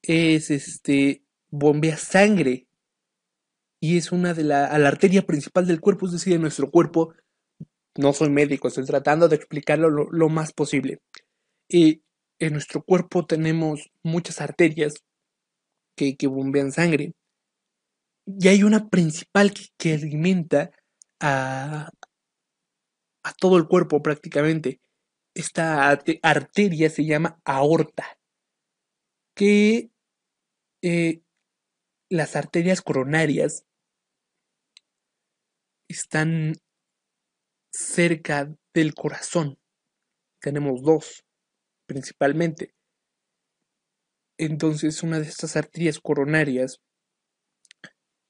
[0.01, 2.67] es este bombea sangre
[3.79, 7.13] y es una de la arteria principal del cuerpo, es decir, de nuestro cuerpo.
[7.95, 10.99] No soy médico, estoy tratando de explicarlo lo, más posible.
[11.69, 12.01] Y
[12.39, 14.95] en nuestro cuerpo tenemos muchas arterias
[15.95, 17.13] que, bombean sangre
[18.25, 20.71] y hay una principal que, alimenta
[21.19, 21.89] a,
[23.23, 24.79] a todo el cuerpo prácticamente.
[25.33, 28.17] Esta arteria se llama aorta,
[29.35, 29.91] que
[30.81, 31.21] eh,
[32.09, 33.65] las arterias coronarias
[35.87, 36.53] están
[37.71, 39.59] cerca del corazón.
[40.41, 41.26] Tenemos dos,
[41.87, 42.75] principalmente.
[44.37, 46.79] Entonces, una de estas arterias coronarias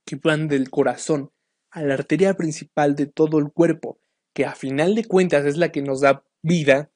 [0.05, 1.33] que van del corazón
[1.69, 3.99] a la arteria principal de todo el cuerpo,
[4.33, 6.91] que a final de cuentas es la que nos da vida,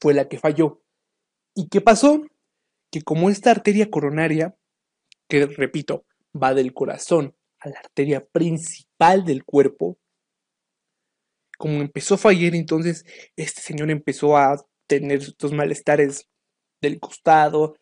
[0.00, 0.82] fue la que falló.
[1.54, 2.22] ¿Y qué pasó?
[2.90, 4.56] Que como esta arteria coronaria,
[5.28, 6.04] que repito,
[6.34, 9.98] va del corazón a la arteria principal del cuerpo,
[11.58, 13.04] como empezó a fallar, entonces
[13.36, 14.56] este señor empezó a
[14.90, 16.26] tener estos malestares
[16.82, 17.76] del costado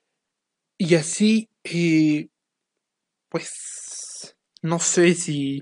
[0.77, 2.29] y así, eh,
[3.31, 5.61] pues no sé si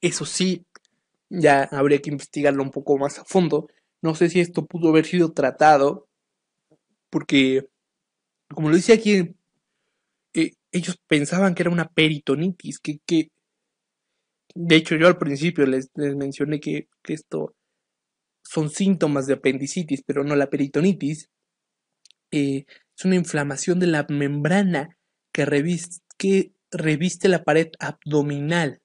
[0.00, 0.64] eso sí,
[1.28, 3.66] ya habría que investigarlo un poco más a fondo.
[4.00, 6.06] No sé si esto pudo haber sido tratado,
[7.10, 7.66] porque,
[8.48, 9.34] como lo dice aquí,
[10.34, 13.28] eh, ellos pensaban que era una peritonitis, que, que
[14.54, 17.54] de hecho yo al principio les, mencioné que, esto
[18.44, 21.30] son síntomas de apendicitis, pero no la peritonitis,
[22.30, 24.96] eh, es una inflamación de la membrana
[25.32, 25.46] que
[26.16, 28.82] que reviste la pared abdominal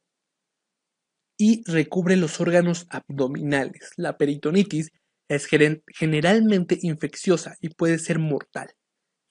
[1.37, 3.91] y recubre los órganos abdominales.
[3.95, 4.91] La peritonitis
[5.29, 8.73] es generalmente infecciosa y puede ser mortal.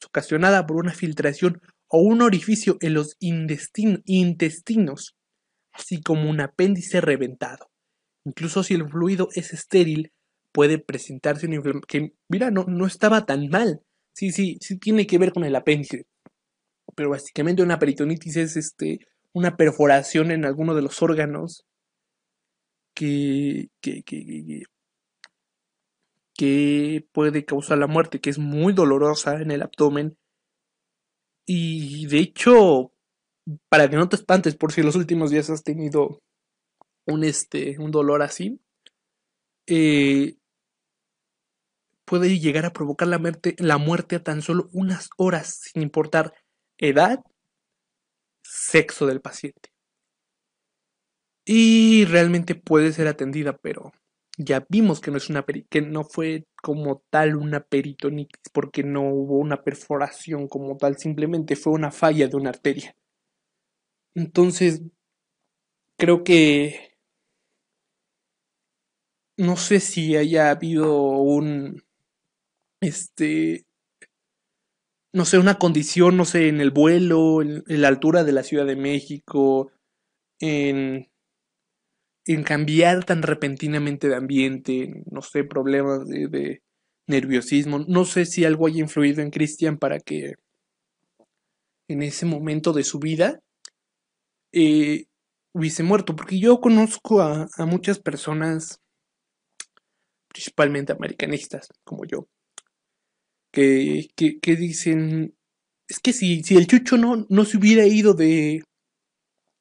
[0.00, 5.16] Es ocasionada por una filtración o un orificio en los intestinos,
[5.72, 7.70] así como un apéndice reventado.
[8.24, 10.12] Incluso si el fluido es estéril,
[10.58, 13.80] puede presentarse una inflamación que, mira, no, no estaba tan mal.
[14.12, 16.08] Sí, sí, sí tiene que ver con el apéndice.
[16.96, 21.64] Pero básicamente una peritonitis es este, una perforación en alguno de los órganos
[22.92, 24.64] que, que,
[27.12, 30.18] puede causar la muerte, que es muy dolorosa en el abdomen.
[31.46, 32.92] Y de hecho,
[33.68, 36.20] para que no te espantes por si los últimos días has tenido
[37.06, 38.60] un, este, un dolor así,
[39.68, 40.37] eh,
[42.08, 46.34] puede llegar a provocar la muerte, la muerte a tan solo unas horas, sin importar
[46.78, 47.20] edad,
[48.42, 49.70] sexo del paciente
[51.50, 53.92] y realmente puede ser atendida, pero
[54.36, 59.02] ya vimos que no es una que no fue como tal una peritonitis porque no
[59.08, 62.94] hubo una perforación como tal, simplemente fue una falla de una arteria.
[64.14, 64.82] Entonces,
[65.96, 66.98] creo que
[69.38, 71.82] no sé si haya habido un
[72.80, 73.64] este
[75.12, 78.66] no sé, una condición, no sé, en el vuelo, en la altura de la Ciudad
[78.66, 79.72] de México,
[80.38, 81.08] en
[82.28, 86.62] en cambiar tan repentinamente de ambiente, no sé, problemas de,
[87.06, 87.78] nerviosismo.
[87.78, 90.34] No sé si algo haya influido en Christian para que
[91.88, 93.40] en ese momento de su vida
[94.52, 95.06] eh,
[95.54, 98.78] hubiese muerto, porque yo conozco a, muchas personas,
[100.28, 102.28] principalmente americanistas, como yo,
[104.14, 105.34] que, dicen,
[105.88, 108.62] es que si, si el Chucho no, no se hubiera ido de,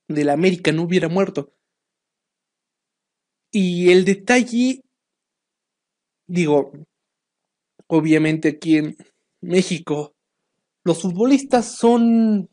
[0.07, 1.53] de la América, no hubiera muerto.
[3.51, 4.83] Y el detalle,
[6.27, 6.73] digo,
[7.87, 8.97] obviamente aquí en
[9.41, 10.13] México,
[10.83, 12.49] los futbolistas son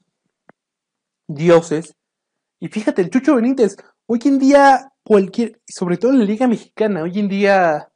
[1.26, 1.94] dioses.
[2.60, 3.76] Y fíjate, el Chucho Benítez,
[4.06, 7.92] hoy en día cualquier, sobre todo en la Liga Mexicana, hoy en día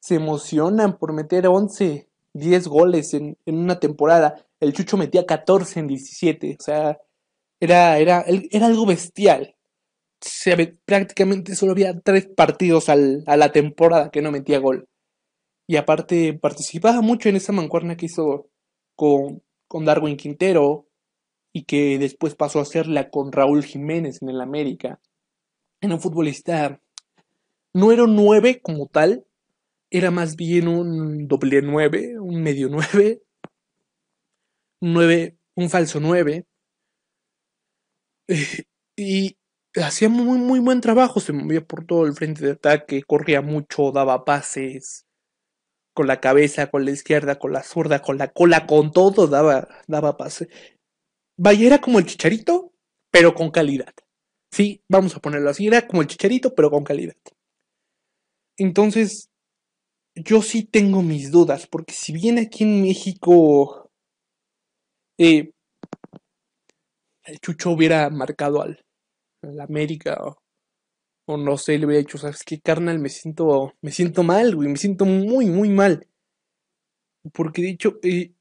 [0.00, 4.46] se emocionan por meter 11, 10 goles en, en una temporada.
[4.60, 6.98] El Chucho metía 14 en 17, o sea,
[7.60, 9.56] era, era, era algo bestial
[10.20, 14.88] se, prácticamente solo había tres partidos al, a la temporada que no metía gol.
[15.66, 18.48] Y aparte participaba mucho en esa mancuerna que hizo
[18.94, 20.86] con, con Darwin Quintero
[21.52, 25.00] y que después pasó a hacerla con Raúl Jiménez en el América.
[25.80, 26.80] Era un futbolista,
[27.72, 29.25] no era un nueve como tal,
[29.90, 33.22] era más bien un doble nueve, un medio nueve,
[34.80, 36.46] un nueve, un falso nueve.
[38.96, 39.36] y
[39.74, 43.92] hacía muy, muy buen trabajo, se movía por todo el frente de ataque, corría mucho,
[43.92, 45.06] daba pases,
[45.94, 49.68] con la cabeza, con la izquierda, con la zurda, con la cola, con todo, daba,
[49.86, 50.16] daba.
[51.38, 52.72] Vaya, era como el chicharito,
[53.10, 53.94] pero con calidad.
[54.50, 57.16] Sí, vamos a ponerlo así, era como el chicharito, pero con calidad.
[58.58, 59.30] Entonces,
[60.16, 63.90] yo sí tengo mis dudas, porque si bien aquí en México
[65.18, 65.50] eh,
[67.24, 68.82] el Chucho hubiera marcado al,
[69.60, 70.18] América
[71.26, 72.98] o, no sé, le hubiera dicho, ¿sabes qué, carnal?
[72.98, 76.08] Me siento, me siento mal, güey, me siento muy, muy mal.
[77.32, 78.32] Porque de hecho, eh,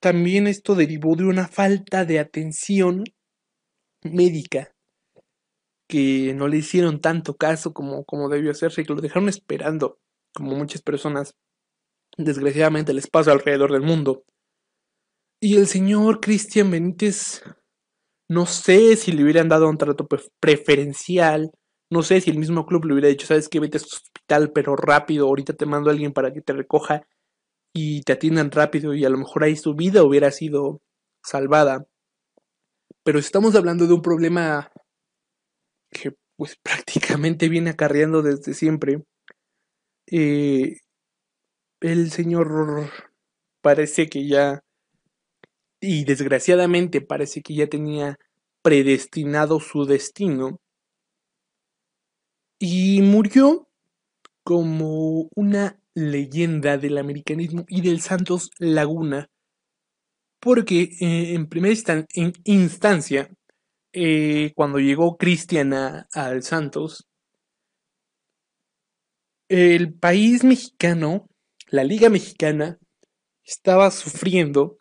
[0.00, 3.04] también esto derivó de una falta de atención
[4.02, 4.74] médica
[5.88, 9.98] que no le hicieron tanto caso como, como debió hacerse, que lo dejaron esperando,
[10.34, 11.34] como muchas personas
[12.16, 14.24] desgraciadamente les pasa alrededor del mundo.
[15.40, 17.42] Y el señor Cristian Benítez
[18.30, 20.06] no sé si le hubieran dado un trato
[20.38, 21.50] preferencial.
[21.90, 24.52] No sé si el mismo club le hubiera dicho, sabes que vete a este hospital,
[24.52, 27.02] pero rápido, ahorita te mando a alguien para que te recoja
[27.74, 30.80] y te atiendan rápido y a lo mejor ahí su vida hubiera sido
[31.24, 31.86] salvada.
[33.02, 34.70] Pero estamos hablando de un problema
[35.90, 39.02] que pues prácticamente viene acarreando desde siempre.
[40.10, 40.76] Eh,
[41.80, 42.90] el señor
[43.62, 44.60] parece que ya
[45.80, 48.18] y desgraciadamente parece que ya tenía
[48.62, 50.58] predestinado su destino
[52.58, 53.68] y murió
[54.44, 59.28] como una leyenda del americanismo y del Santos Laguna
[60.40, 61.74] Porque eh, en primera
[62.44, 63.30] instancia,
[63.92, 67.09] eh, cuando llegó Cristian al Santos,
[69.50, 71.28] el país mexicano,
[71.70, 72.78] la Liga Mexicana,
[73.44, 74.78] estaba sufriendo.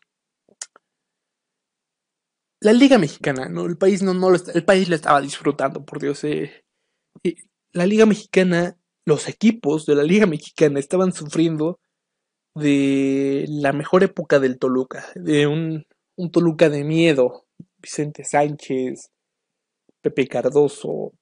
[2.62, 3.65] La Liga Mexicana, ¿no?
[3.65, 6.23] El país no, no el país lo estaba disfrutando, por Dios.
[6.23, 6.63] Eh,
[7.73, 11.79] la Liga Mexicana, los equipos de la Liga Mexicana estaban sufriendo
[12.53, 19.10] de la mejor época del Toluca, de un, un Toluca de miedo, Vicente Sánchez,
[20.01, 21.13] Pepe Cardoso,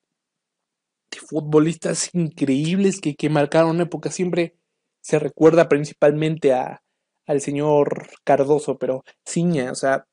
[1.12, 4.12] de futbolistas increíbles que, que marcaron una época.
[4.12, 4.56] Siempre
[5.02, 6.84] se recuerda principalmente a,
[7.26, 10.06] al señor Cardoso, pero Ciña, o sea,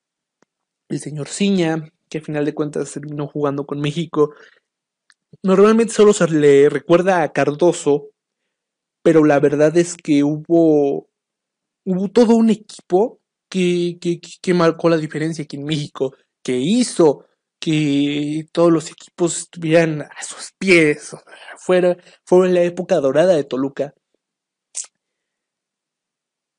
[0.88, 4.35] el señor Ciña, que al final de cuentas terminó jugando con México.
[5.42, 8.11] Normalmente solo se le recuerda a Cardoso,
[9.02, 11.09] pero la verdad es que hubo,
[11.85, 17.26] hubo todo un equipo que, que, que marcó la diferencia aquí en México, que hizo
[17.64, 21.16] que todos los equipos estuvieran a sus pies.
[21.57, 23.94] Fuera, fue la época dorada de Toluca.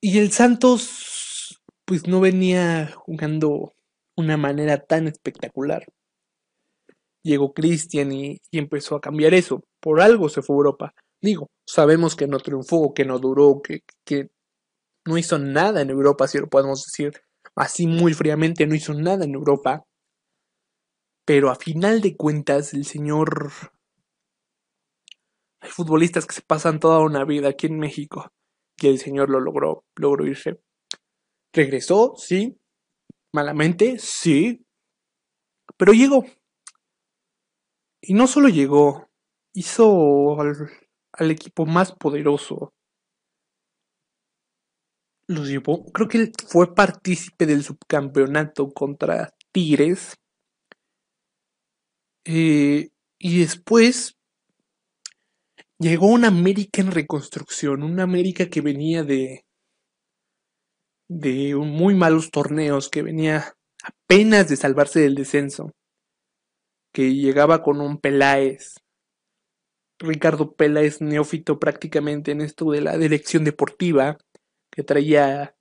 [0.02, 3.74] Y el Santos, pues no venía jugando
[4.18, 5.86] una manera tan espectacular.
[7.22, 9.62] Llegó Cristian y, empezó a cambiar eso.
[9.80, 10.94] Por algo se fue a Europa.
[11.22, 14.30] Digo, sabemos que no triunfó, que no duró, que, que
[15.06, 17.14] no hizo nada en Europa, si lo podemos decir
[17.56, 19.86] así muy fríamente, no hizo nada en Europa.
[21.26, 23.52] Pero a final de cuentas, el señor...
[25.60, 28.32] Hay futbolistas que se pasan toda una vida aquí en México.
[28.78, 30.62] Y el señor lo logró, logró irse.
[31.52, 32.60] Regresó, sí.
[33.34, 34.64] Malamente, sí.
[35.76, 36.26] Pero llegó.
[38.02, 39.10] Y no solo llegó,
[39.56, 40.70] hizo al,
[41.14, 42.72] al equipo más poderoso.
[45.28, 45.86] Los llevó.
[45.86, 50.14] Creo que él fue partícipe del subcampeonato contra Tigres
[52.26, 54.18] eh, y después
[55.80, 59.46] llegó una América en reconstrucción, una América que venía de,
[61.08, 65.72] de muy malos torneos, que venía apenas de salvarse del descenso,
[66.92, 68.76] que llegaba con un Peláez,
[70.00, 74.18] Ricardo Peláez neófito prácticamente en esto de la dirección deportiva,
[74.72, 75.56] que traía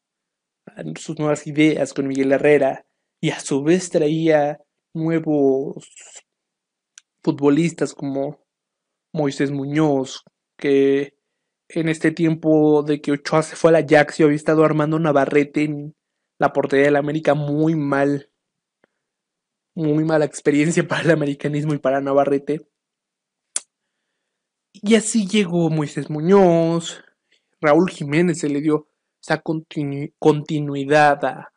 [0.96, 2.86] sus nuevas ideas con Miguel Herrera
[3.20, 4.60] y a su vez traía
[4.92, 6.23] nuevos
[7.24, 8.44] futbolistas como
[9.12, 10.22] Moisés Muñoz,
[10.58, 11.16] que
[11.68, 15.64] en este tiempo de que Ochoa se fue a la Ajax había estado armando Navarrete
[15.64, 15.96] en
[16.38, 18.30] la portería del América muy mal.
[19.74, 22.68] Muy mala experiencia para el americanismo y para Navarrete.
[24.74, 27.02] Y así llegó Moisés Muñoz,
[27.60, 28.88] Raúl Jiménez se le dio
[29.22, 31.52] esa continuidad a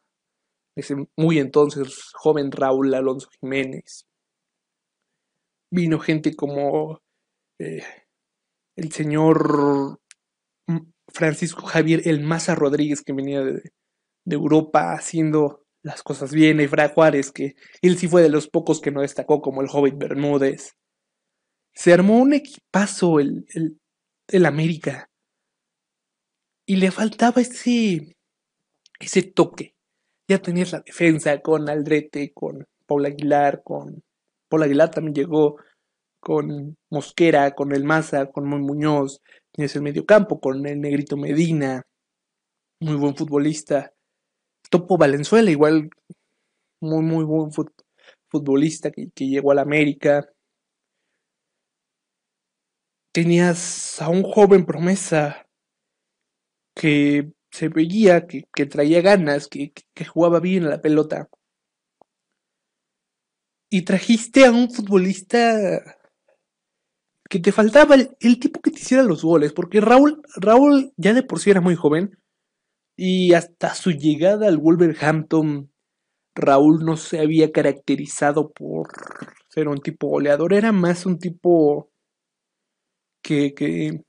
[0.75, 4.06] ese muy entonces joven Raúl Alonso Jiménez
[5.71, 7.01] vino gente como
[7.60, 7.84] eh,
[8.75, 9.99] el señor
[11.08, 13.71] Francisco Javier El Maza Rodríguez, que venía de,
[14.25, 18.91] Europa haciendo las cosas bien, Efra Juárez, que él sí fue de los pocos que
[18.91, 20.73] no destacó, como el joven Bermúdez.
[21.73, 23.80] Se armó un equipazo el, el,
[24.27, 25.10] el América.
[26.65, 28.17] Y le faltaba ese,
[28.99, 29.75] ese toque.
[30.27, 34.03] Ya tenías la defensa con Aldrete, con Paul Aguilar, con
[34.49, 35.57] Paul Aguilar también llegó
[36.19, 41.83] con Mosquera, con el Maza, con Moy Muñoz, tienes el mediocampo con el Negrito Medina,
[42.81, 43.93] muy buen futbolista.
[44.69, 45.89] Topo Valenzuela, igual
[46.81, 47.51] muy, muy buen
[48.29, 50.29] futbolista que, llegó a la América.
[53.13, 55.47] Tenías a un joven promesa
[56.75, 61.29] que se veía que, traía ganas, que, que, jugaba bien a la pelota
[63.69, 65.97] y trajiste a un futbolista
[67.30, 71.23] que te faltaba el, tipo que te hiciera los goles, porque Raúl, Raúl ya de
[71.23, 72.17] por sí era muy joven
[72.95, 75.71] y hasta su llegada al Wolverhampton,
[76.36, 78.87] Raúl no se había caracterizado por
[79.50, 81.91] ser un tipo goleador, era más un tipo
[83.21, 84.04] que, que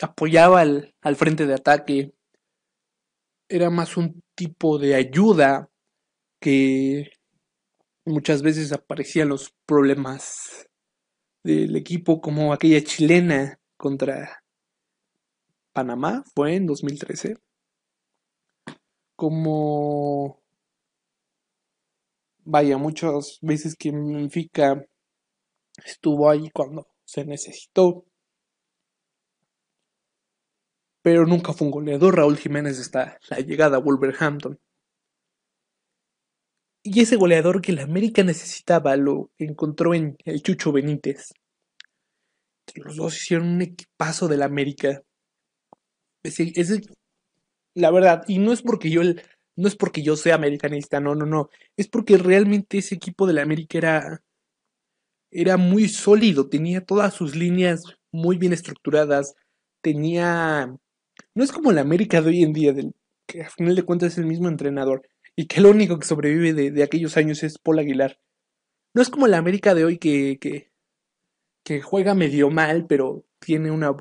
[0.00, 2.12] apoyaba al, al frente de ataque,
[3.48, 5.68] era más un tipo de ayuda
[6.40, 7.10] que
[8.04, 10.68] Muchas veces aparecían los problemas
[11.42, 14.42] del equipo como aquella chilena contra
[15.72, 17.36] Panamá, fue en 2013.
[19.16, 20.42] Como...
[22.44, 24.84] Vaya, muchas veces que Benfica
[25.84, 28.04] estuvo ahí cuando se necesitó.
[31.02, 32.16] pero nunca fue un goleador.
[32.16, 34.58] Raúl Jiménez está la llegada a Wolverhampton.
[36.82, 41.32] Y ese goleador que la América necesitaba lo encontró en el Chucho Benítez.
[42.74, 45.02] Los dos hicieron un equipazo de la América.
[46.22, 46.80] Ese,
[47.74, 49.02] la verdad, y no es porque yo
[49.56, 51.50] no es porque yo sea americanista, no, no, no.
[51.76, 54.22] Es porque realmente ese equipo de la América era,
[55.30, 59.34] era muy sólido, tenía todas sus líneas muy bien estructuradas,
[59.82, 60.74] tenía...
[61.34, 62.94] No es como la América de hoy en día, del,
[63.26, 65.02] que a final de cuentas es el mismo entrenador,
[65.40, 68.20] y que lo único que sobrevive de, aquellos años es Paul Aguilar.
[68.92, 70.70] No es como la América de hoy que, que,
[71.64, 73.96] que juega medio mal, pero tiene una...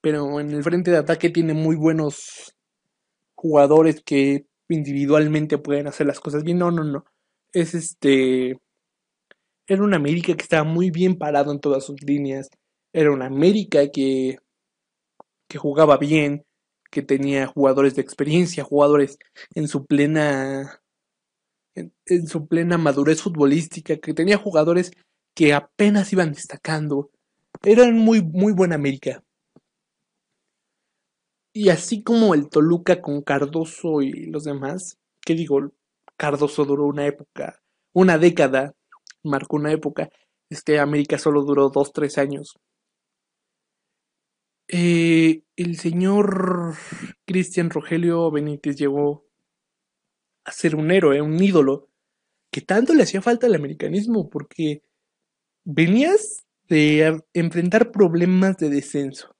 [0.00, 2.56] Pero en el frente de ataque tiene muy buenos
[3.34, 6.56] jugadores que individualmente pueden hacer las cosas bien.
[6.56, 7.04] No, no, no.
[7.52, 8.56] Es este
[9.66, 12.48] era una América que estaba muy bien parado en todas sus líneas.
[12.94, 14.38] Era una América que,
[15.46, 16.46] que jugaba bien,
[16.90, 19.18] que tenía jugadores de experiencia, jugadores
[19.54, 20.80] en su plena
[21.74, 24.90] en, su plena madurez futbolística, que tenía jugadores
[25.34, 27.10] que apenas iban destacando.
[27.62, 29.22] Era muy muy buena América.
[31.52, 35.72] Y así como el Toluca con Cardoso y los demás, que digo,
[36.16, 37.60] Cardoso duró una época,
[37.92, 38.74] una década
[39.24, 40.08] marcó una época.
[40.50, 42.54] Este América solo duró dos, tres años.
[44.70, 46.74] Eh, el señor
[47.24, 49.24] Cristian Rogelio Benítez llegó
[50.44, 51.88] a ser un héroe, un ídolo,
[52.52, 54.82] que tanto le hacía falta al americanismo, porque
[55.64, 59.34] venías de enfrentar problemas de descenso.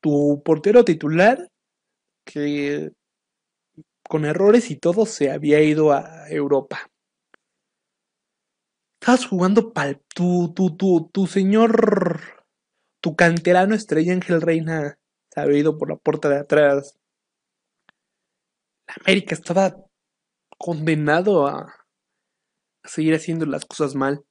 [0.00, 1.48] Tu portero titular,
[2.24, 2.92] que
[4.08, 6.90] con errores y todo se había ido a Europa.
[9.00, 10.02] Estabas jugando pal.
[10.14, 12.35] Tu, tu, tu, tu señor.
[13.06, 14.98] Tu canterano estrella Ángel Reina
[15.30, 16.98] se había ido por la puerta de atrás.
[18.88, 19.76] La América estaba
[20.58, 21.72] condenado a,
[22.82, 24.24] seguir haciendo las cosas mal.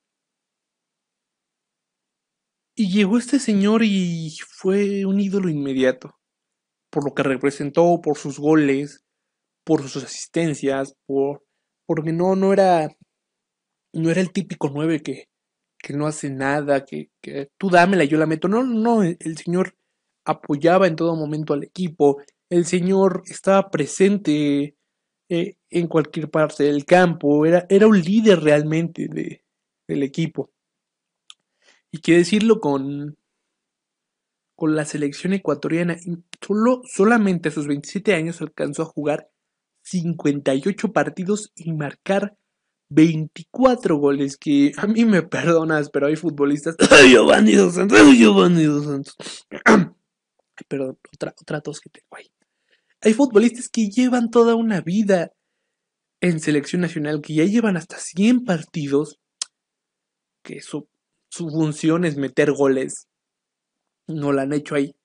[2.76, 6.20] Y llegó este señor y fue un ídolo inmediato.
[6.90, 9.06] Por lo que representó, por sus goles,
[9.64, 11.46] por sus asistencias, por.
[11.88, 12.90] porque no, no era
[13.94, 15.30] no era el típico 9 que,
[15.86, 18.48] que no hace nada, que, que, tú dámela, yo la meto.
[18.48, 19.76] No, no, el señor
[20.26, 24.76] apoyaba en todo momento al equipo, el señor estaba presente
[25.30, 29.44] eh, en cualquier parte del campo, era, era un líder realmente de,
[29.88, 30.52] del equipo.
[31.92, 33.16] Y que decirlo con,
[34.56, 35.98] con la selección ecuatoriana,
[36.42, 39.30] solo, solamente a sus 27 años alcanzó a jugar
[39.84, 42.36] 58 partidos y marcar
[42.90, 46.76] 24 goles que a mí me perdonas, pero hay futbolistas.
[46.92, 48.00] ¡Ay, Giovanni Dos Santos!
[48.00, 49.16] ¡Ay, Giovanni Dos Santos!
[50.68, 52.32] Perdón, otra, otra tos que tengo ahí.
[53.02, 55.32] Hay futbolistas que llevan toda una vida
[56.22, 59.20] en selección nacional, que ya llevan hasta 100 partidos,
[60.44, 60.88] que su,
[61.30, 63.08] su función es meter goles.
[64.08, 64.96] No la han hecho ahí.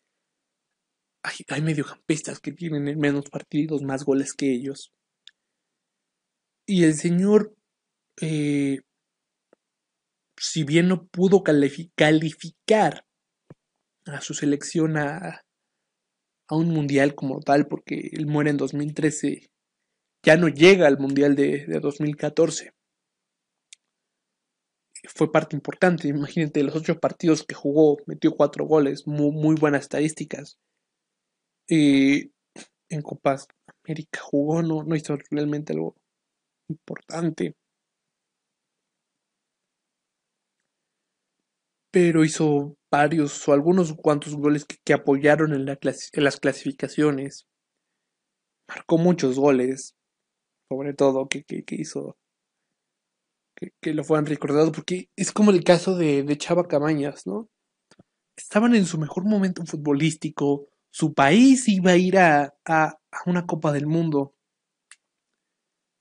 [1.22, 4.92] Hay, hay mediocampistas que tienen en menos partidos más goles que ellos.
[6.66, 7.54] Y el señor
[8.20, 8.80] eh,
[10.40, 13.04] si bien no pudo calificar
[14.06, 15.44] a su selección a,
[16.50, 19.50] un mundial como tal, porque él muere en 2013,
[20.24, 22.72] ya no llega al mundial de, 2014.
[25.14, 30.58] Fue parte importante, imagínate, los ocho partidos que jugó, metió cuatro goles, muy, buenas estadísticas.
[31.68, 32.30] Eh,
[32.88, 33.46] en Copas
[33.84, 35.94] América jugó, no, no hizo realmente algo
[36.68, 37.54] importante.
[41.90, 47.46] Pero hizo varios o algunos cuantos goles que, apoyaron en, las clasificaciones.
[48.68, 49.96] Marcó muchos goles,
[50.68, 52.16] sobre todo que, hizo
[53.80, 57.48] que, lo fueran recordados, porque es como el caso de, Chava Cabañas, ¿no?
[58.36, 63.72] Estaban en su mejor momento futbolístico, su país iba a ir a, a una Copa
[63.72, 64.34] del Mundo,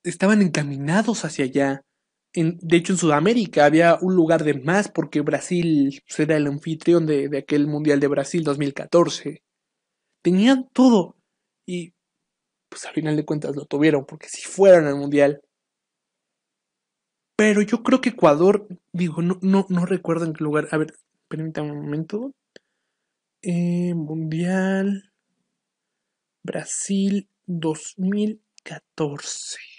[0.03, 1.83] estaban encaminados hacia allá,
[2.33, 7.29] de hecho, en Sudamérica había un lugar de más porque Brasil era el anfitrión de,
[7.37, 9.43] aquel Mundial de Brasil 2014.
[10.21, 11.15] Tenían todo
[11.65, 11.93] y
[12.69, 15.41] pues al final de cuentas lo tuvieron porque si fueron al Mundial.
[17.35, 20.67] Pero yo creo que Ecuador, digo, no, no, no recuerdo en qué lugar.
[20.71, 20.93] A ver,
[21.29, 22.31] permítame un momento.
[23.41, 25.13] Eh, mundial
[26.43, 29.78] Brasil 2014.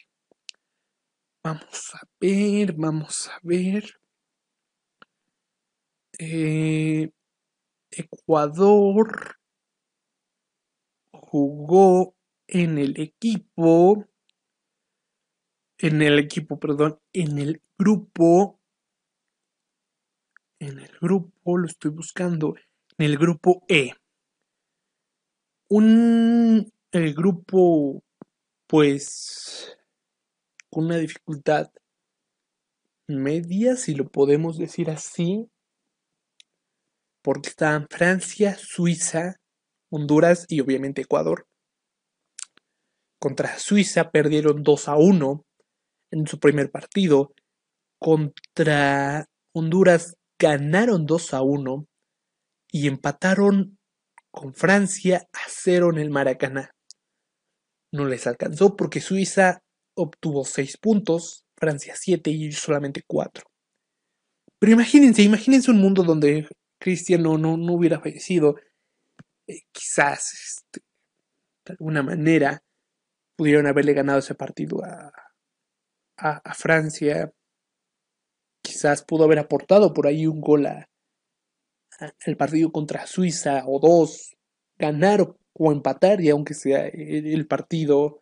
[1.43, 3.85] Vamos a ver, vamos a ver.
[6.19, 7.11] Eh,
[7.91, 9.41] Ecuador.
[11.31, 12.17] jugó
[12.49, 14.09] en el equipo,
[15.79, 18.61] en el equipo, perdón, en el grupo,
[20.59, 22.55] en el grupo, lo estoy buscando,
[22.99, 23.93] en el grupo E.
[25.69, 28.03] Un, el grupo,
[28.67, 29.79] pues,
[30.71, 31.71] con una dificultad
[33.09, 35.51] media, si lo podemos decir así,
[37.23, 39.37] porque estaban Francia, Suiza,
[39.91, 41.47] Honduras y obviamente Ecuador.
[43.19, 45.45] Contra Suiza perdieron 2 a 1
[46.13, 47.35] en su primer partido.
[47.99, 51.87] Contra Honduras ganaron 2 a 1
[52.73, 53.79] y empataron
[54.31, 56.71] con Francia a 0 en el Maracaná.
[57.93, 59.63] No les alcanzó porque Suiza
[60.03, 63.45] obtuvo 6 puntos, Francia 7 y solamente 4.
[64.59, 66.49] Pero imagínense, imagínense un mundo donde
[66.79, 68.57] Cristian no, no, hubiera fallecido.
[69.47, 70.81] Eh, quizás este,
[71.65, 72.63] de alguna manera
[73.37, 75.13] pudieron haberle ganado ese partido a,
[76.17, 77.33] a, Francia.
[78.63, 84.37] Quizás pudo haber aportado por ahí un gol al partido contra Suiza o dos,
[84.79, 88.20] ganar o, empatar, y aunque sea el, partido,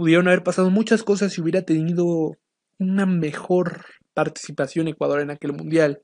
[0.00, 2.38] pudieron haber pasado muchas cosas si hubiera tenido
[2.78, 3.84] una mejor
[4.14, 6.02] participación Ecuador en aquel mundial.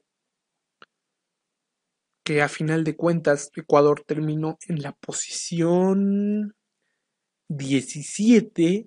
[2.22, 6.54] Que a final de cuentas Ecuador terminó en la posición
[7.48, 8.86] 17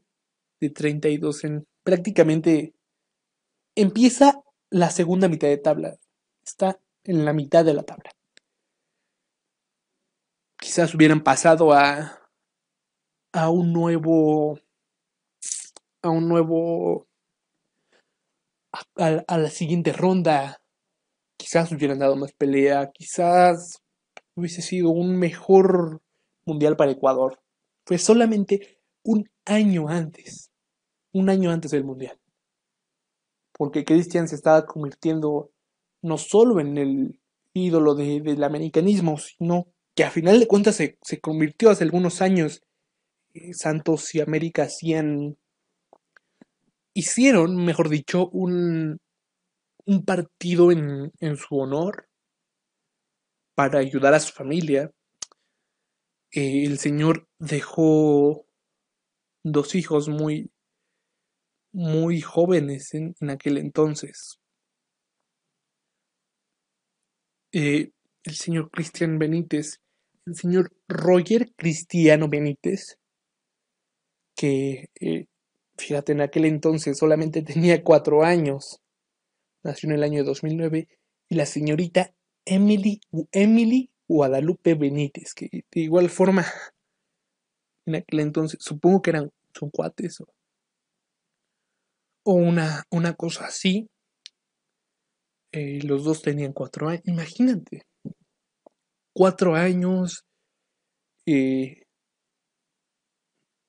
[0.62, 2.76] de 32 en prácticamente
[3.76, 5.98] empieza la segunda mitad de tabla.
[6.46, 8.12] Está en la mitad de la tabla.
[10.60, 12.20] Quizás hubieran pasado a
[13.32, 14.60] a un nuevo
[16.02, 17.08] a un nuevo
[18.96, 20.62] a, la siguiente ronda
[21.38, 23.82] quizás hubieran dado más pelea quizás
[24.36, 26.02] hubiese sido un mejor
[26.46, 27.40] mundial para Ecuador
[27.90, 30.52] fue solamente un año antes,
[31.12, 32.20] un año antes del Mundial.
[33.52, 35.52] Porque Cristian se estaba convirtiendo
[36.04, 37.20] no solo en el
[37.54, 42.62] ídolo del americanismo, sino que a final de cuentas se, convirtió hace algunos años.
[43.34, 45.36] Eh, Santos y América hacían,
[46.94, 49.00] hicieron, mejor dicho, un,
[49.86, 52.08] un partido en, en su honor
[53.56, 54.92] para ayudar a su familia,
[56.32, 58.46] eh, el Señor dejó
[59.44, 60.52] dos hijos muy,
[61.72, 64.40] muy jóvenes en, aquel entonces.
[67.52, 67.92] Eh,
[68.24, 69.82] el señor Cristian Benítez,
[70.26, 72.98] el señor Roger Cristiano Benítez,
[74.36, 75.26] que, eh,
[75.80, 78.82] fíjate, en aquel entonces solamente tenía cuatro años,
[79.64, 80.88] nació en el año 2009,
[81.30, 82.14] y la señorita
[82.46, 83.02] Emily,
[83.32, 86.46] Emily Guadalupe Benítez, que de igual forma
[87.86, 90.22] en aquel entonces, supongo que eran, son cuates
[92.24, 93.90] o, una, una cosa así.
[95.52, 97.88] Eh, los dos tenían cuatro años, imagínate,
[99.14, 100.24] cuatro años.
[101.26, 101.84] Eh,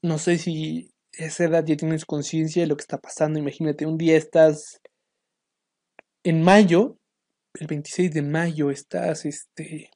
[0.03, 3.39] no sé si esa edad ya tienes conciencia de lo que está pasando.
[3.39, 4.81] Imagínate, un día estás
[6.23, 6.99] en mayo,
[7.55, 9.91] el 26 de mayo, estás este,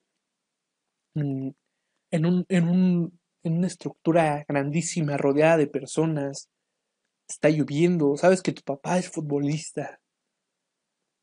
[1.15, 1.55] en,
[2.27, 6.49] un, en, un, en una estructura grandísima, rodeada de personas,
[7.29, 10.01] está lloviendo, sabes que tu papá es futbolista,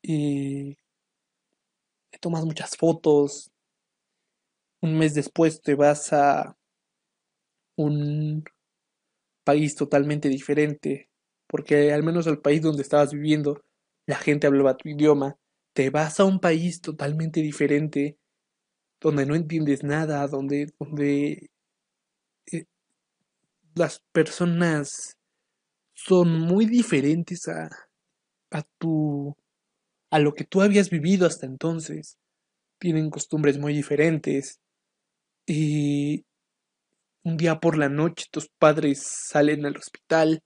[0.02, 0.76] y
[2.20, 3.50] tomas muchas fotos,
[4.80, 6.56] un mes después te vas a
[7.76, 8.44] un
[9.44, 11.08] país totalmente diferente,
[11.46, 13.62] porque al menos el país donde estabas viviendo,
[14.06, 15.36] la gente hablaba tu idioma,
[15.74, 18.18] te vas a un país totalmente diferente
[19.00, 21.50] donde no entiendes nada, donde, donde
[22.52, 22.64] eh,
[23.74, 25.16] las personas
[25.94, 27.68] son muy diferentes a,
[28.50, 29.36] a tu
[30.12, 32.18] a lo que tú habías vivido hasta entonces.
[32.78, 34.60] Tienen costumbres muy diferentes.
[35.46, 36.26] Y
[37.24, 40.42] un día por la noche tus padres salen al hospital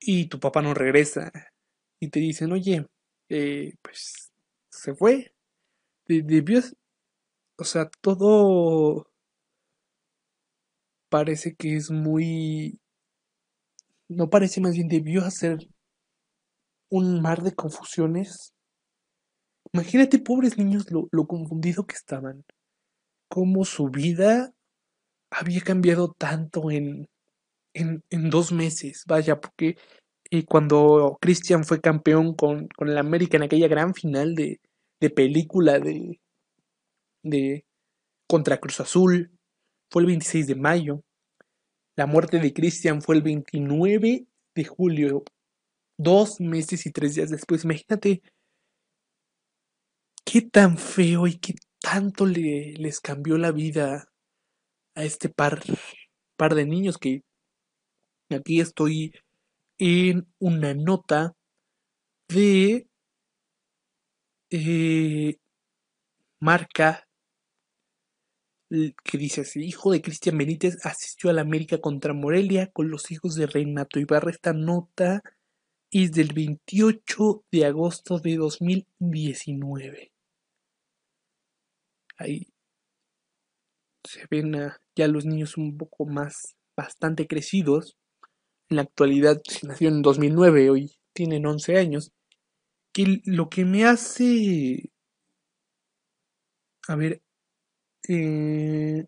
[0.00, 1.32] y tu papá no regresa
[2.00, 2.86] y te dicen, oye,
[3.28, 4.32] eh, pues
[4.70, 5.34] se fue,
[6.06, 6.60] debió,
[7.58, 9.10] o sea, todo
[11.08, 12.78] parece que es muy,
[14.08, 15.58] no parece más bien, debió hacer
[16.90, 18.54] un mar de confusiones.
[19.72, 22.44] Imagínate, pobres niños, lo, lo confundido que estaban,
[23.34, 24.54] cómo su vida
[25.28, 27.08] había cambiado tanto en,
[27.72, 29.76] en, dos meses, vaya, porque
[30.30, 34.60] eh, cuando Christian fue campeón con, con el América en aquella gran final de,
[35.00, 36.20] de película de,
[37.24, 37.64] de
[38.28, 39.32] contra Cruz Azul
[39.90, 41.00] fue el 26 de mayo.
[41.96, 45.24] La muerte de Cristian fue el 29 de julio.
[45.98, 47.64] Dos meses y tres días después.
[47.64, 48.22] Imagínate
[50.24, 51.54] qué tan feo y qué
[51.84, 54.08] tanto le, les cambió la vida
[54.94, 55.62] a este par,
[56.36, 57.22] par de niños que
[58.30, 59.12] aquí estoy
[59.76, 61.34] en una nota
[62.28, 62.88] de
[64.50, 65.36] eh,
[66.40, 67.06] marca
[68.70, 73.34] que dice hijo de Cristian Benítez asistió a la América contra Morelia con los hijos
[73.34, 74.30] de Renato Ibarra.
[74.30, 75.22] Esta nota
[75.90, 80.13] es del 28 de agosto de 2019.
[82.16, 82.48] Ahí
[84.04, 84.54] se ven
[84.94, 87.96] ya los niños un poco más, bastante crecidos.
[88.68, 92.12] En la actualidad, si nació en 2009, hoy tienen 11 años.
[92.92, 94.90] Que lo que me hace...
[96.86, 97.22] A ver,
[98.08, 99.06] eh,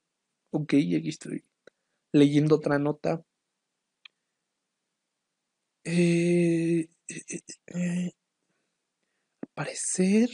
[0.51, 1.45] ok, aquí estoy
[2.13, 3.23] leyendo otra nota.
[5.85, 8.13] Eh, eh, eh
[9.55, 10.29] parecer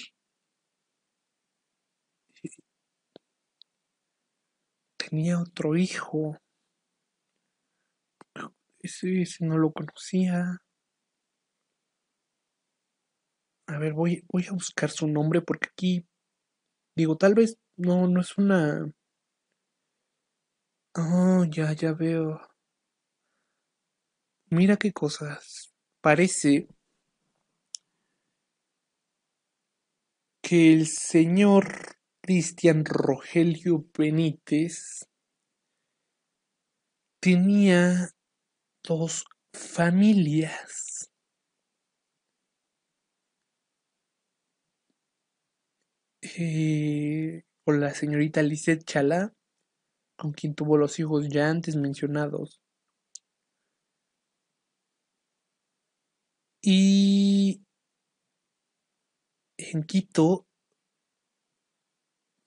[5.12, 6.38] tenía otro hijo.
[8.78, 10.62] Ese, ese, no lo conocía.
[13.66, 16.06] A ver, voy, voy a buscar su nombre porque aquí,
[16.96, 18.90] digo, tal vez no, no es una...
[20.94, 22.40] Oh, ya, ya veo.
[24.46, 25.74] Mira qué cosas.
[26.00, 26.68] Parece
[30.40, 35.08] que el señor Cristian Rogelio Benítez
[37.20, 38.10] tenía
[38.84, 41.10] dos familias.
[46.22, 49.34] Eh, con la señorita Lisette Chalá,
[50.16, 52.60] con quien tuvo los hijos ya antes mencionados.
[56.62, 57.64] Y
[59.56, 60.46] en Quito,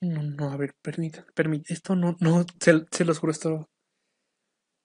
[0.02, 3.70] no, no, a ver, permítanme, permítanme, esto no, no, se, se los juro, esto,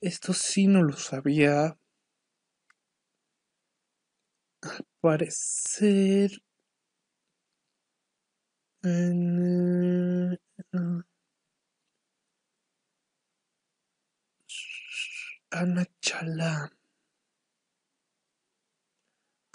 [0.03, 1.79] esto sí no lo sabía.
[4.63, 6.31] Al parecer,
[15.59, 16.71] Ana Chala.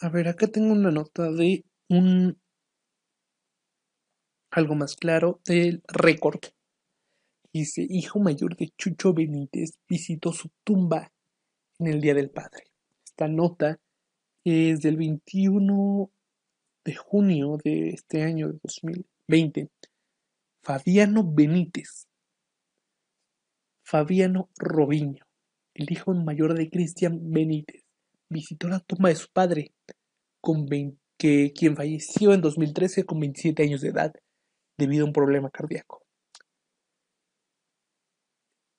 [0.02, 2.38] A ver, acá tengo una nota de un
[4.56, 6.40] algo más claro del récord.
[7.54, 11.12] Dice, hijo mayor de Chucho Benítez visitó su tumba
[11.78, 12.64] en el Día del Padre.
[13.06, 13.80] Esta nota
[14.46, 16.10] es del 21
[16.86, 19.06] de junio de este año de 2000.
[19.28, 19.70] 20.
[20.62, 22.08] Fabiano Benítez.
[23.84, 25.26] Fabiano Robiño,
[25.74, 27.84] el hijo mayor de Cristian Benítez,
[28.30, 29.74] visitó la tumba de su padre,
[30.42, 30.68] con
[31.18, 34.14] quien falleció en 2013 con 27 años de edad
[34.78, 36.04] debido a un problema cardíaco.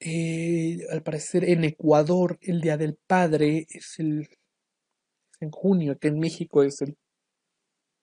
[0.01, 4.29] Eh, al parecer en Ecuador el Día del Padre es el
[5.41, 6.97] en junio, que en México es el...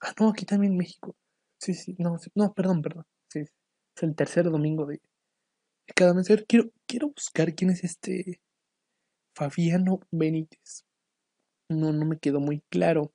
[0.02, 1.16] Ah, no, aquí también en México.
[1.60, 3.06] Sí, sí, no, no, perdón, perdón.
[3.30, 5.02] Sí, es el tercer domingo de,
[5.96, 6.28] cada mes.
[6.48, 8.42] Quiero, quiero buscar quién es este
[9.36, 10.86] Fabiano Benítez.
[11.70, 13.14] No, no me quedó muy claro.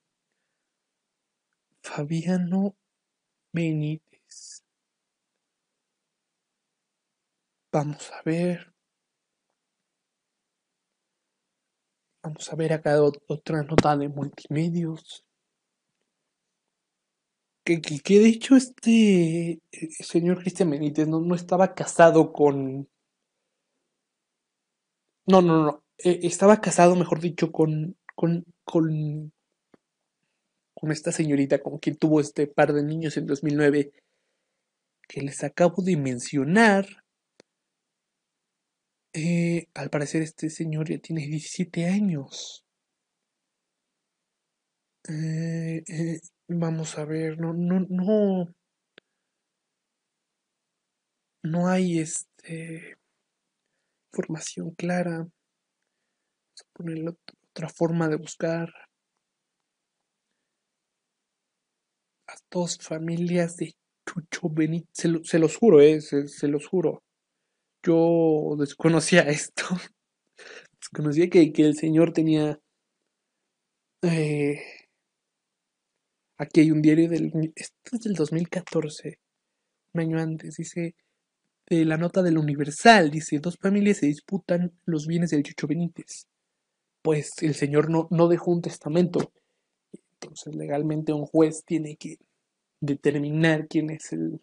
[1.83, 2.75] Fabiano
[3.53, 4.08] Benítez.
[7.71, 8.73] Vamos a ver.
[12.23, 15.23] Vamos a ver acá otra nota de multimedios
[17.63, 22.89] que, que, de hecho este eh, señor Cristian Benítez no, no estaba casado con...
[25.27, 25.83] No, no, no.
[25.99, 29.31] Eh, estaba casado, mejor dicho, con, con, con,
[30.73, 33.91] con esta señorita con quien tuvo este par de niños en 2009
[35.07, 36.87] que les acabo de mencionar.
[39.13, 42.63] Eh, al parecer este señor ya tiene 17 años.
[45.07, 46.19] Eh, eh,
[46.51, 48.55] Vamos a ver, no, no, no.
[51.43, 52.97] No hay este
[54.11, 55.17] información clara.
[55.17, 55.31] Vamos
[56.57, 58.73] a poner otra forma de buscar.
[62.27, 63.75] Las dos familias de
[64.07, 64.89] Chucho Benítez.
[65.23, 67.03] Se, los juro, eh, se, los juro.
[67.83, 69.63] Yo desconocía esto.
[70.79, 72.59] desconocía que, que el señor tenía.
[74.01, 74.61] Eh,
[76.39, 77.51] Aquí hay un diario del.
[77.53, 79.19] Esto es del 2014,
[79.93, 80.55] un año antes.
[80.55, 80.95] Dice:
[81.67, 83.11] de la nota del Universal.
[83.11, 86.27] Dice, dos familias se disputan los bienes del Chucho Benítez.
[87.03, 89.33] Pues el señor no, no dejó un testamento.
[90.13, 92.15] Entonces legalmente un juez tiene que
[92.81, 94.41] determinar quién es el,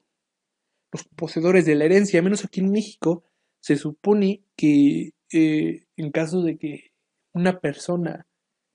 [1.05, 2.22] poseedores de la herencia.
[2.22, 3.24] Menos aquí en México
[3.61, 6.92] se supone que eh, en caso de que
[7.32, 8.26] una persona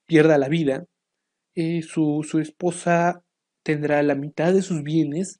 [0.05, 0.85] pierda la vida,
[1.55, 3.23] eh, su, su esposa
[3.63, 5.39] tendrá la mitad de sus bienes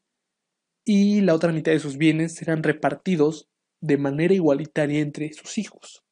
[0.84, 3.50] y la otra mitad de sus bienes serán repartidos
[3.82, 6.04] de manera igualitaria entre sus hijos.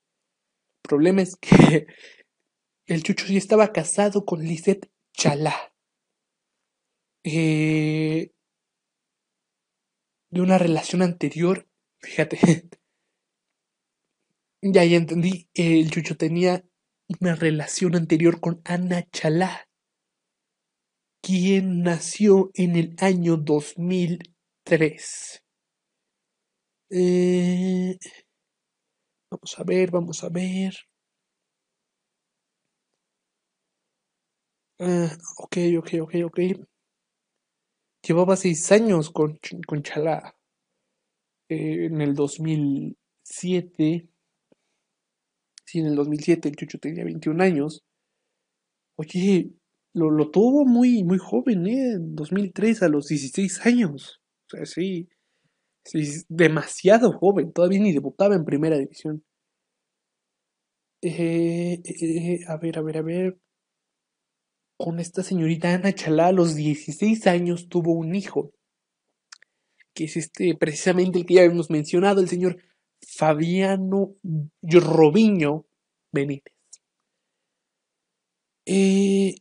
[0.84, 1.88] El problema es que
[2.86, 5.74] el Chucho ya estaba casado con Lisette Chalá.
[7.24, 8.32] Eh,
[10.32, 11.68] de una relación anterior,
[12.00, 12.40] fíjate,
[14.62, 16.64] ya, ya entendí, el Chucho tenía
[17.20, 19.68] una relación anterior con Ana Chalá,
[21.22, 25.42] quien nació en el año 2003.
[26.92, 27.98] Eh,
[29.32, 30.74] vamos a ver, vamos a ver.
[34.80, 36.40] Ah, ok, ok, ok, ok.
[38.02, 40.36] Llevaba seis años con, con Chalá.
[41.50, 44.08] Eh, en el 2007.
[45.66, 47.84] Sí, en el 2007 el Chucho tenía 21 años.
[48.98, 49.52] Oye,
[49.94, 51.92] lo, tuvo muy, muy joven, ¿eh?
[51.94, 54.22] En 2003 a los 16 años.
[54.48, 55.10] O sea, sí,
[55.86, 57.52] sí, demasiado joven.
[57.54, 59.24] Todavía ni debutaba en primera división.
[61.02, 63.40] Eh, eh, a ver, a ver, a ver
[64.80, 68.54] con esta señorita Ana Chalá a los 16 años tuvo un hijo,
[69.94, 72.58] que es este precisamente el que ya hemos mencionado, el señor
[73.02, 74.16] Fabiano
[74.62, 75.66] Robiño
[76.14, 76.54] Benítez.
[78.66, 79.36] Eh,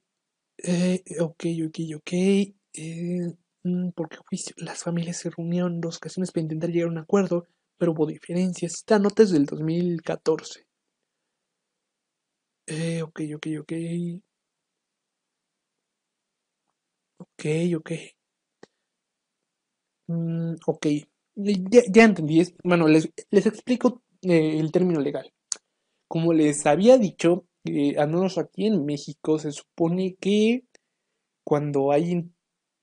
[0.59, 2.13] eh, ok, ok, ok.
[2.13, 3.33] Eh,
[3.63, 4.17] mm, porque
[4.57, 8.07] las familias se reunieron en dos ocasiones para intentar llegar a un acuerdo, pero hubo
[8.07, 8.75] diferencias.
[8.75, 10.67] Esta nota es del 2014.
[12.67, 13.73] Eh, ok, ok, ok.
[17.39, 17.91] Ok.
[20.09, 20.87] Mm, ok.
[21.37, 22.43] Ya, ya entendí.
[22.65, 25.33] Bueno, les, les explico eh, el término legal.
[26.09, 30.65] Como les había dicho, eh, al menos aquí en México se supone que
[31.45, 32.31] cuando hay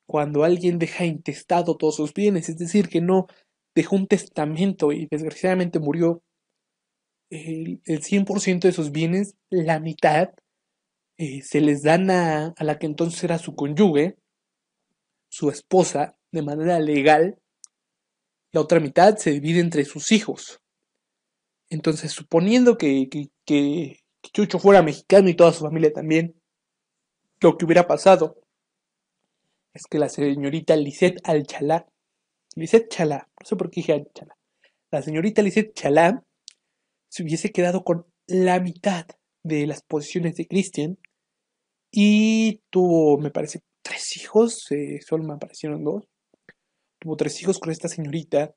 [0.08, 3.28] cuando alguien deja intestado todos sus bienes, es decir, que no
[3.76, 6.24] dejó un testamento y desgraciadamente murió,
[7.30, 10.30] el, el 100% de sus bienes, la mitad,
[11.18, 14.18] eh, se les dan a, a la que entonces era su cónyuge,
[15.36, 17.38] su esposa de manera legal,
[18.54, 20.62] la otra mitad se divide entre sus hijos.
[21.70, 23.10] Entonces, suponiendo que,
[23.44, 24.00] que,
[24.32, 26.42] Chucho fuera mexicano y toda su familia también,
[27.42, 28.42] lo que hubiera pasado
[29.74, 31.86] es que la señorita Lisette Alchalá,
[32.56, 34.38] Lisette Chalá, no sé por qué dije Alchalá,
[34.90, 36.24] la señorita Lisette Chalá
[37.10, 39.06] se hubiese quedado con la mitad
[39.44, 40.98] de las posiciones de Christian
[41.92, 44.68] y tuvo, me parece, tres hijos,
[45.06, 46.06] solo me aparecieron dos.
[47.00, 48.56] Tuvo tres hijos con esta señorita.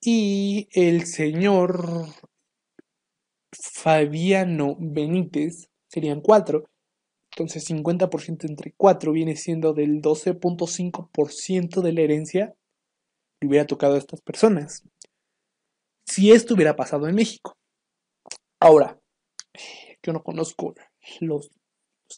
[0.00, 2.06] Y el señor
[3.52, 6.64] Fabiano Benítez serían cuatro.
[7.32, 12.54] Entonces 50% entre cuatro viene siendo del 12.5% de la herencia
[13.40, 14.84] que hubiera tocado a estas personas.
[16.06, 17.56] Si esto hubiera pasado en México.
[18.60, 19.00] Ahora,
[20.02, 20.74] yo no conozco
[21.20, 21.50] los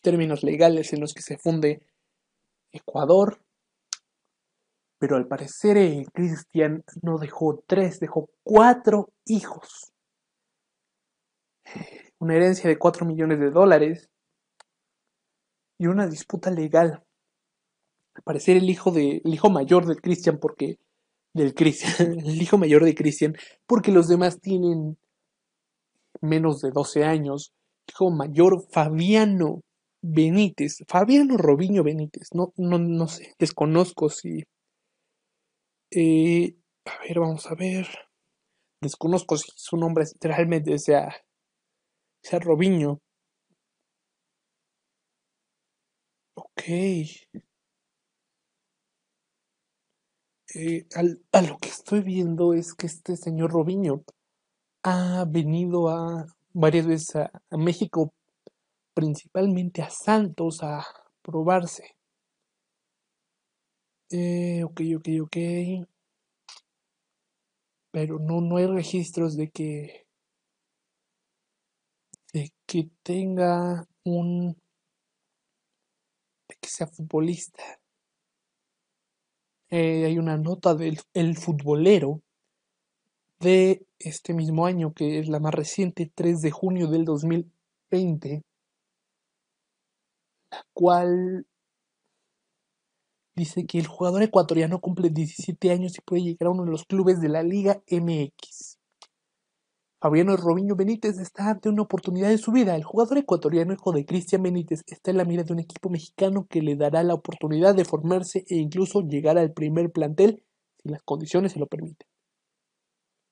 [0.03, 1.83] términos legales en los que se funde
[2.73, 3.41] Ecuador.
[4.99, 9.93] Pero al parecer eh, Cristian no dejó tres, dejó cuatro hijos.
[12.19, 14.11] Una herencia de cuatro millones de dólares
[15.79, 17.03] y una disputa legal.
[18.15, 20.79] Al parecer el hijo de, el hijo mayor de Cristian, porque
[21.33, 23.35] del Cristian, el hijo mayor de Cristian,
[23.67, 24.99] porque los demás tienen
[26.21, 27.55] menos de 12 años.
[27.89, 29.63] Hijo mayor Fabiano
[30.03, 34.45] Benítez, Fabiano Robiño Benítez, no, no, no sé, desconozco si...
[35.93, 37.87] Eh, a ver, vamos a ver.
[38.81, 41.15] Desconozco si su nombre realmente sea,
[42.23, 43.01] sea Robiño.
[46.35, 46.63] Ok.
[50.55, 50.87] Eh,
[51.33, 54.03] a lo que estoy viendo es que este señor Robiño
[54.83, 58.13] ha venido a varias veces a México
[59.01, 60.85] principalmente a Santos a
[61.23, 61.97] probarse.
[64.11, 65.37] Eh, ok, ok, ok.
[67.91, 70.05] Pero no, no hay registros de que
[72.35, 74.55] de que tenga un
[76.49, 77.63] de que sea futbolista.
[79.71, 82.21] Eh, hay una nota del el futbolero
[83.39, 88.43] de este mismo año, que es la más reciente, 3 de junio del 2020,
[90.51, 91.47] la cual
[93.35, 96.85] dice que el jugador ecuatoriano cumple 17 años y puede llegar a uno de los
[96.85, 98.79] clubes de la Liga MX.
[100.03, 102.75] Fabiano Robinho Benítez está ante una oportunidad de su vida.
[102.75, 106.47] El jugador ecuatoriano, hijo de Cristian Benítez, está en la mira de un equipo mexicano
[106.49, 110.43] que le dará la oportunidad de formarse e incluso llegar al primer plantel
[110.83, 112.09] si las condiciones se lo permiten.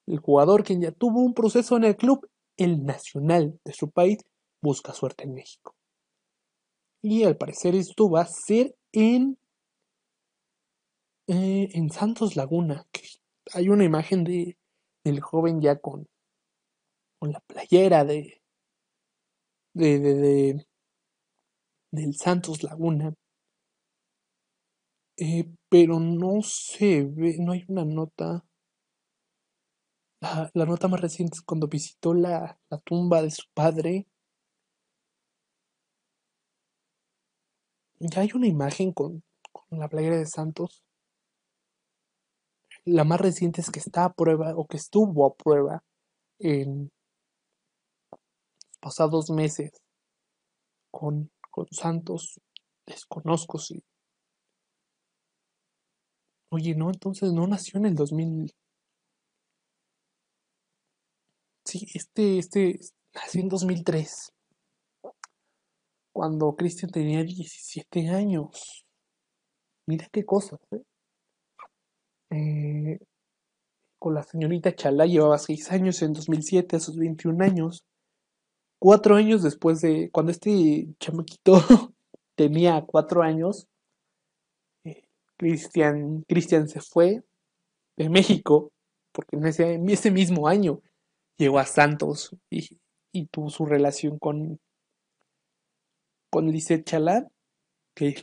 [0.07, 4.19] El jugador, quien ya tuvo un proceso en el club, el nacional de su país,
[4.61, 5.78] busca suerte en México.
[7.03, 9.39] Y al parecer esto va a ser en,
[11.29, 12.87] eh, en Santos Laguna.
[13.55, 14.59] hay una imagen de,
[15.05, 16.09] del joven ya con,
[17.19, 18.43] con la playera de,
[19.75, 20.67] de, de,
[21.93, 23.15] del Santos Laguna.
[25.17, 28.45] Eh, pero no se ve, no hay una nota.
[30.21, 34.07] La, nota más reciente es cuando visitó la, la tumba de su padre.
[38.01, 39.23] Ya hay una imagen con,
[39.53, 40.83] con la playera de Santos.
[42.85, 45.83] La más reciente es que está a prueba o que estuvo a prueba
[46.39, 46.91] en,
[48.81, 49.71] pasados meses
[50.91, 52.41] con, con Santos,
[52.87, 53.83] desconozco si...
[56.51, 58.55] Oye, no, entonces no nació en el 2000.
[61.65, 62.81] Sí, este, este,
[63.13, 64.33] nació en 2003,
[66.19, 68.85] cuando Cristian tenía 17 años.
[69.87, 70.83] Mira qué cosas, ¿eh?
[72.31, 72.99] Eh,
[74.01, 77.85] con la señorita Chalá llevaba 6 años en 2007, a sus 21 años
[78.81, 81.53] cuatro años después de cuando este chamaquito
[82.35, 83.69] tenía cuatro años,
[84.85, 85.05] eh,
[85.37, 86.25] Cristian,
[86.69, 87.23] se fue
[87.97, 88.73] de México,
[89.13, 90.81] porque en ese, mismo año
[91.37, 94.59] llegó a Santos y tuvo su relación con,
[96.31, 97.29] con Lisette Chalán.
[97.95, 98.15] ¿Qué,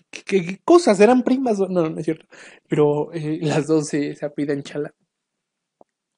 [0.63, 0.99] cosas?
[0.99, 1.59] ¿Eran primas?
[1.59, 2.25] No, no es cierto.
[2.69, 4.93] Pero eh, las dos se, se apellidan Chalán.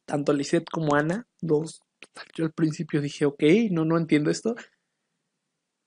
[0.06, 1.82] Tanto Lisette como Ana, dos
[2.36, 4.56] yo al principio dije, ok, no, no entiendo esto.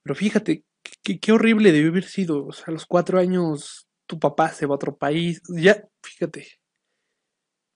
[0.02, 0.64] Pero fíjate,
[1.02, 2.46] qué, horrible debió haber sido.
[2.46, 5.40] O sea, a los cuatro años tu papá se va a otro país.
[5.48, 6.46] Ya, fíjate.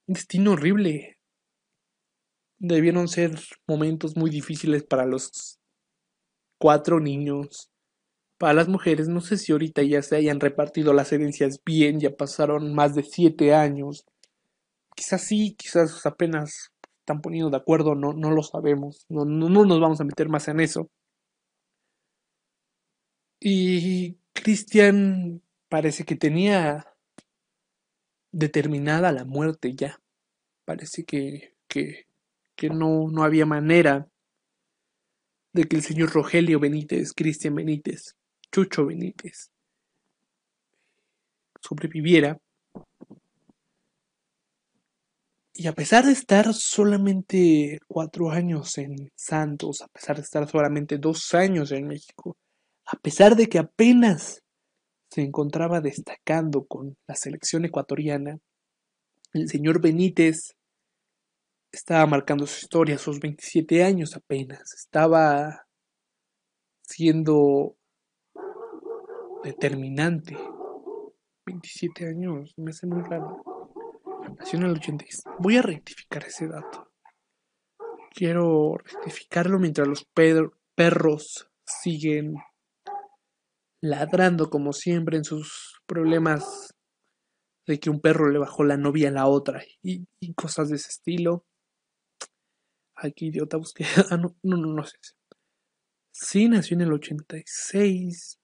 [0.07, 1.19] Un destino horrible.
[2.59, 5.59] Debieron ser momentos muy difíciles para los
[6.59, 7.71] cuatro niños.
[8.45, 12.15] Para las mujeres, no sé si ahorita ya se hayan repartido las herencias bien, ya
[12.15, 14.05] pasaron más de siete años.
[14.95, 19.81] Quizás sí, quizás apenas están poniendo de acuerdo, no, no lo sabemos, no, no, nos
[19.81, 20.91] vamos a meter más en eso.
[23.41, 25.41] Y Cristian
[25.71, 26.87] parece que tenía
[28.31, 30.03] determinada la muerte ya.
[30.67, 32.09] Parece que, que,
[32.57, 34.07] que no, no había manera
[35.55, 38.17] de que el señor Rogelio Benítez, Cristian Benítez,
[38.55, 39.51] Chucho Benítez,
[41.61, 42.39] sobreviviera.
[45.53, 50.99] Y a pesar de estar solamente cuatro años en Santos, a pesar de estar solamente
[50.99, 52.37] dos años en México,
[52.87, 54.45] a pesar de que apenas
[55.11, 58.39] se encontraba destacando con la selección ecuatoriana,
[59.33, 60.55] el señor Benítez
[61.73, 65.67] estaba marcando su historia sus 27 años apenas, estaba
[66.83, 67.77] siendo
[69.45, 70.37] determinante.
[71.47, 73.43] 27 años, me hace muy raro.
[74.39, 75.25] Nació en el 86.
[75.39, 76.91] Voy a rectificar ese dato.
[78.11, 80.07] Quiero rectificarlo mientras los
[80.75, 82.37] perros siguen
[83.83, 86.75] ladrando como siempre en sus problemas
[87.67, 90.89] de que un perro le bajó la novia a la otra y, cosas de ese
[90.89, 91.45] estilo.
[92.97, 93.85] Aquí idiota busqué.
[94.11, 94.97] Ah, no, no, no, no sé.
[96.13, 98.39] Sí, nació en el 86.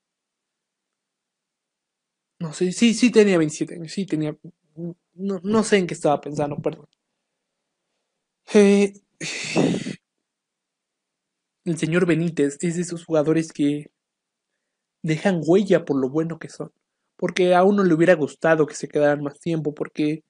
[2.41, 4.37] No sé, sí, sí tenía 27 años, sí tenía
[5.15, 6.87] no, no sé en qué estaba pensando, perdón.
[8.55, 8.93] Eh,
[11.65, 13.91] el señor Benítez es de esos jugadores que
[15.03, 16.73] dejan huella por lo bueno que son.
[17.17, 20.23] Porque a uno le hubiera gustado que se quedaran más tiempo, porque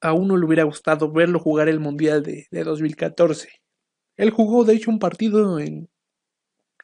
[0.00, 3.48] a uno le hubiera gustado verlo jugar el Mundial de, de 2014.
[4.16, 5.88] Él jugó, de hecho, un partido en,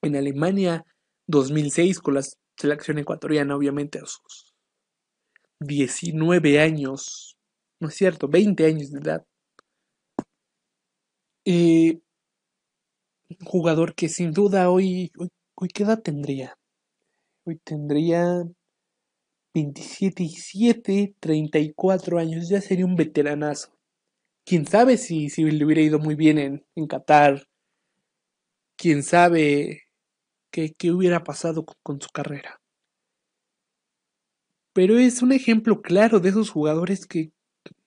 [0.03, 0.85] en Alemania
[1.27, 2.23] 2006 con la
[2.57, 4.55] selección ecuatoriana, obviamente, a sus
[5.61, 7.37] 19 años,
[7.81, 9.27] no es cierto, 20 años de edad.
[13.29, 15.11] Un jugador que sin duda hoy,
[15.55, 16.59] hoy, ¿qué edad tendría?
[17.45, 18.45] Hoy tendría
[19.55, 23.73] 27 y 7, 34 años, ya sería un veteranazo.
[24.45, 27.49] quién sabe si, si le hubiera ido muy bien en, en Qatar,
[28.77, 29.86] quién sabe
[30.79, 32.61] qué, hubiera pasado con, su carrera.
[34.73, 37.33] Pero es un ejemplo claro de esos jugadores que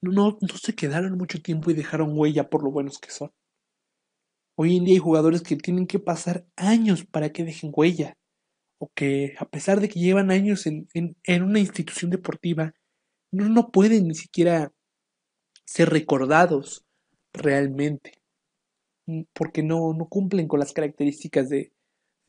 [0.02, 3.32] no, se quedaron mucho tiempo y dejaron huella por lo buenos que son.
[4.58, 8.14] Hoy en día hay jugadores que tienen que pasar años para que dejen huella,
[8.78, 12.74] o que a pesar de que llevan años en, en, una institución deportiva,
[13.32, 14.74] no, no pueden ni siquiera
[15.66, 16.84] ser recordados
[17.32, 18.22] realmente,
[19.34, 21.72] porque no, no cumplen con las características de,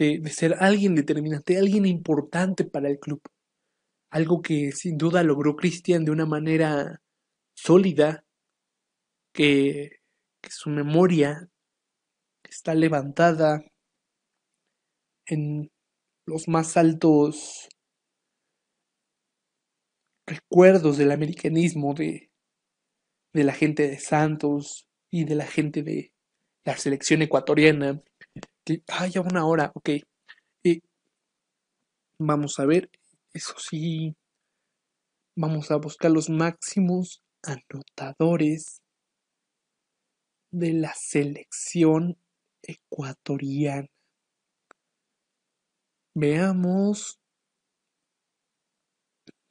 [0.01, 3.21] de, ser alguien determinante, alguien importante para el club.
[4.11, 7.03] Algo que sin duda logró Cristian de una manera
[7.55, 8.25] sólida,
[9.33, 10.01] que,
[10.41, 11.49] que su memoria
[12.43, 13.63] está levantada
[15.27, 15.71] en
[16.25, 17.69] los más altos
[20.27, 22.31] recuerdos del americanismo de,
[23.35, 26.15] de la gente de Santos y de la gente de
[26.65, 28.03] la selección ecuatoriana.
[28.89, 29.91] Ah, ya una hora, ok.
[32.19, 32.91] Vamos a ver,
[33.33, 34.15] eso sí,
[35.35, 38.83] vamos a buscar los máximos anotadores
[40.51, 42.19] de la selección
[42.63, 43.89] ecuatoriana.
[46.15, 47.19] Veamos.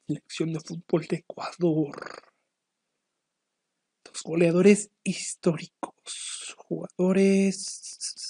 [0.06, 2.22] Selección de fútbol de Ecuador.
[4.04, 6.54] Los goleadores históricos.
[6.56, 8.29] Jugadores.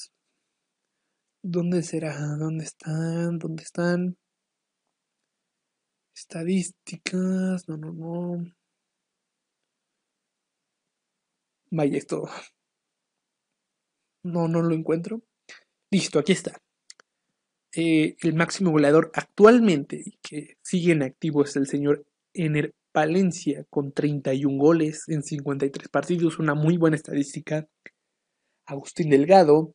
[1.43, 2.14] ¿Dónde será?
[2.38, 3.38] ¿Dónde están?
[3.38, 4.16] ¿Dónde están?
[6.14, 7.66] Estadísticas.
[7.68, 8.53] No, no, no.
[11.70, 12.28] Vaya, esto.
[14.22, 15.22] No, no lo encuentro.
[15.91, 16.61] Listo, aquí está.
[17.74, 23.93] Eh, el máximo goleador actualmente que sigue en activo es el señor Ener Palencia con
[23.93, 27.66] 31 goles en 53 partidos, una muy buena estadística.
[28.66, 29.74] Agustín Delgado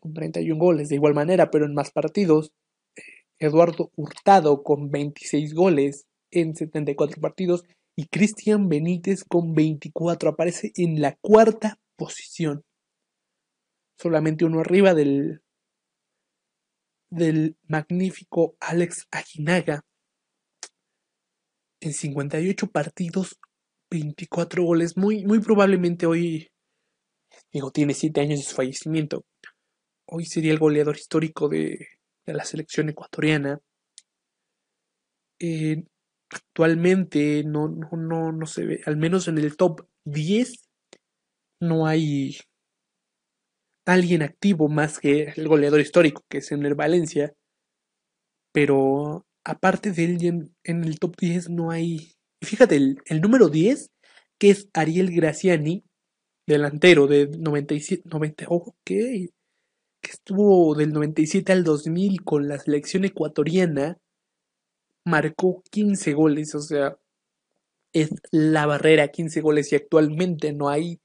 [0.00, 2.52] con 31 goles de igual manera, pero en más partidos.
[2.96, 3.02] Eh,
[3.38, 7.64] Eduardo Hurtado con 26 goles en 74 partidos
[7.96, 12.64] y Cristian Benítez con 24 aparece en la cuarta posición.
[13.98, 15.42] Solamente uno arriba del
[17.10, 19.84] del magnífico Alex Aguinaga.
[21.80, 23.38] En 58 partidos,
[23.90, 24.96] 24 goles.
[24.96, 26.48] Muy, muy probablemente hoy,
[27.52, 29.24] digo, tiene 7 años de su fallecimiento.
[30.10, 31.86] Hoy sería el goleador histórico de,
[32.24, 33.60] la selección ecuatoriana.
[36.30, 40.68] Actualmente no, no, no, se ve, al menos en el top 10,
[41.60, 42.38] no hay
[43.86, 47.34] alguien activo más que el goleador histórico, que es Ener Valencia.
[48.52, 52.12] Pero aparte de él, en, el top 10 no hay.
[52.42, 53.90] Fíjate, el, número 10,
[54.38, 55.84] que es Ariel Graciani,
[56.46, 58.90] delantero de 97, 90, ok,
[60.00, 63.98] que estuvo del 97 al 2000 con la selección ecuatoriana,
[65.04, 66.98] marcó 15 goles, o sea,
[67.92, 71.00] es la barrera 15 goles y actualmente no hay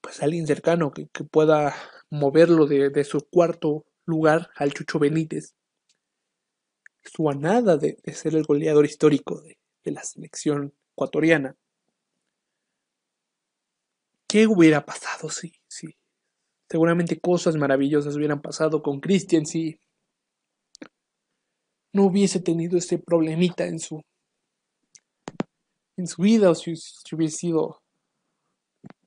[0.00, 1.74] pues alguien cercano que, que pueda
[2.10, 5.54] moverlo de, de, su cuarto lugar al Chucho Benítez.
[7.02, 11.56] Estuvo a nada de, ser el goleador histórico de, de, la selección ecuatoriana.
[14.26, 15.96] ¿Qué hubiera pasado si, si
[16.68, 19.78] seguramente cosas maravillosas hubieran pasado con Cristian si
[21.92, 24.02] no hubiese tenido ese problemita en su
[25.96, 27.84] en su vida o si, si hubiese sido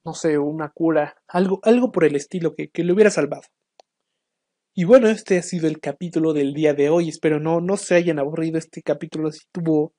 [0.07, 3.43] no sé, una cura, algo, algo por el estilo que, que le hubiera salvado.
[4.73, 7.09] Y bueno, este ha sido el capítulo del día de hoy.
[7.09, 8.57] Espero no, no se hayan aburrido.
[8.57, 9.91] Este capítulo sí tuvo.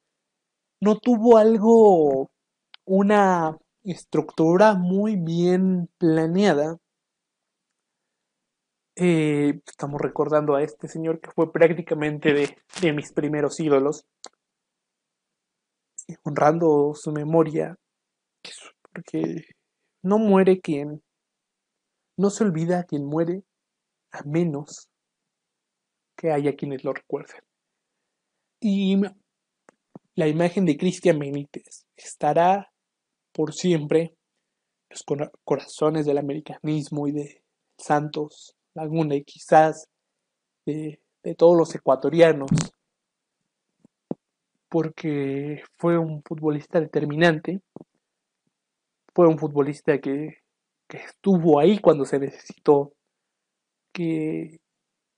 [0.81, 2.31] No tuvo algo.
[2.87, 6.79] una estructura muy bien planeada.
[9.01, 14.05] Eh, estamos recordando a este señor que fue prácticamente de, de mis primeros ídolos.
[16.25, 17.77] Honrando su memoria.
[18.93, 19.45] Porque
[20.03, 21.01] no muere quien,
[22.17, 23.45] no se olvida quien muere
[24.11, 24.89] a menos
[26.17, 27.43] que haya quienes lo recuerden.
[28.61, 29.01] Y
[30.17, 32.73] la imagen de Cristian Benítez estará
[33.33, 34.17] por siempre
[34.91, 37.45] en los corazones del americanismo y de
[37.77, 39.89] Santos Laguna y quizás
[40.65, 41.01] de,
[41.37, 42.51] todos los ecuatorianos,
[44.69, 47.61] porque fue un futbolista determinante,
[49.15, 50.39] fue un futbolista que,
[50.87, 52.93] que estuvo ahí cuando se necesitó,
[53.93, 54.61] que,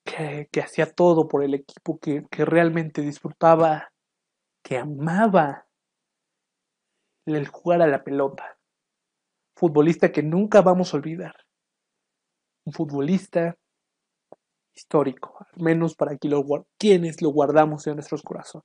[0.05, 3.93] que, que hacía todo por el equipo, que, que realmente disfrutaba,
[4.63, 5.67] que amaba
[7.27, 8.59] el jugar a la pelota.
[9.55, 11.35] futbolista que nunca vamos a olvidar.
[12.71, 13.57] Un futbolista
[14.73, 18.65] histórico, al menos para quienes lo guardamos en nuestros corazones.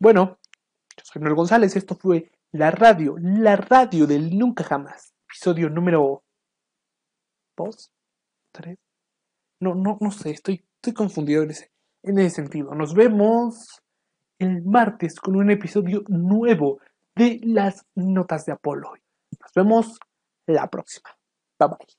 [0.00, 0.38] Bueno,
[0.96, 6.24] yo soy Noel González, esto fue la radio, la radio del Nunca Jamás, episodio número
[7.58, 7.92] 2,
[8.52, 8.78] 3.
[9.60, 11.70] No, no, no sé, estoy, estoy confundido en ese,
[12.04, 12.74] en ese sentido.
[12.74, 13.82] Nos vemos
[14.38, 16.80] el martes con un episodio nuevo
[17.14, 18.94] de las notas de Apolo.
[19.38, 19.98] Nos vemos
[20.46, 21.17] la próxima.
[21.58, 21.98] Bye bye.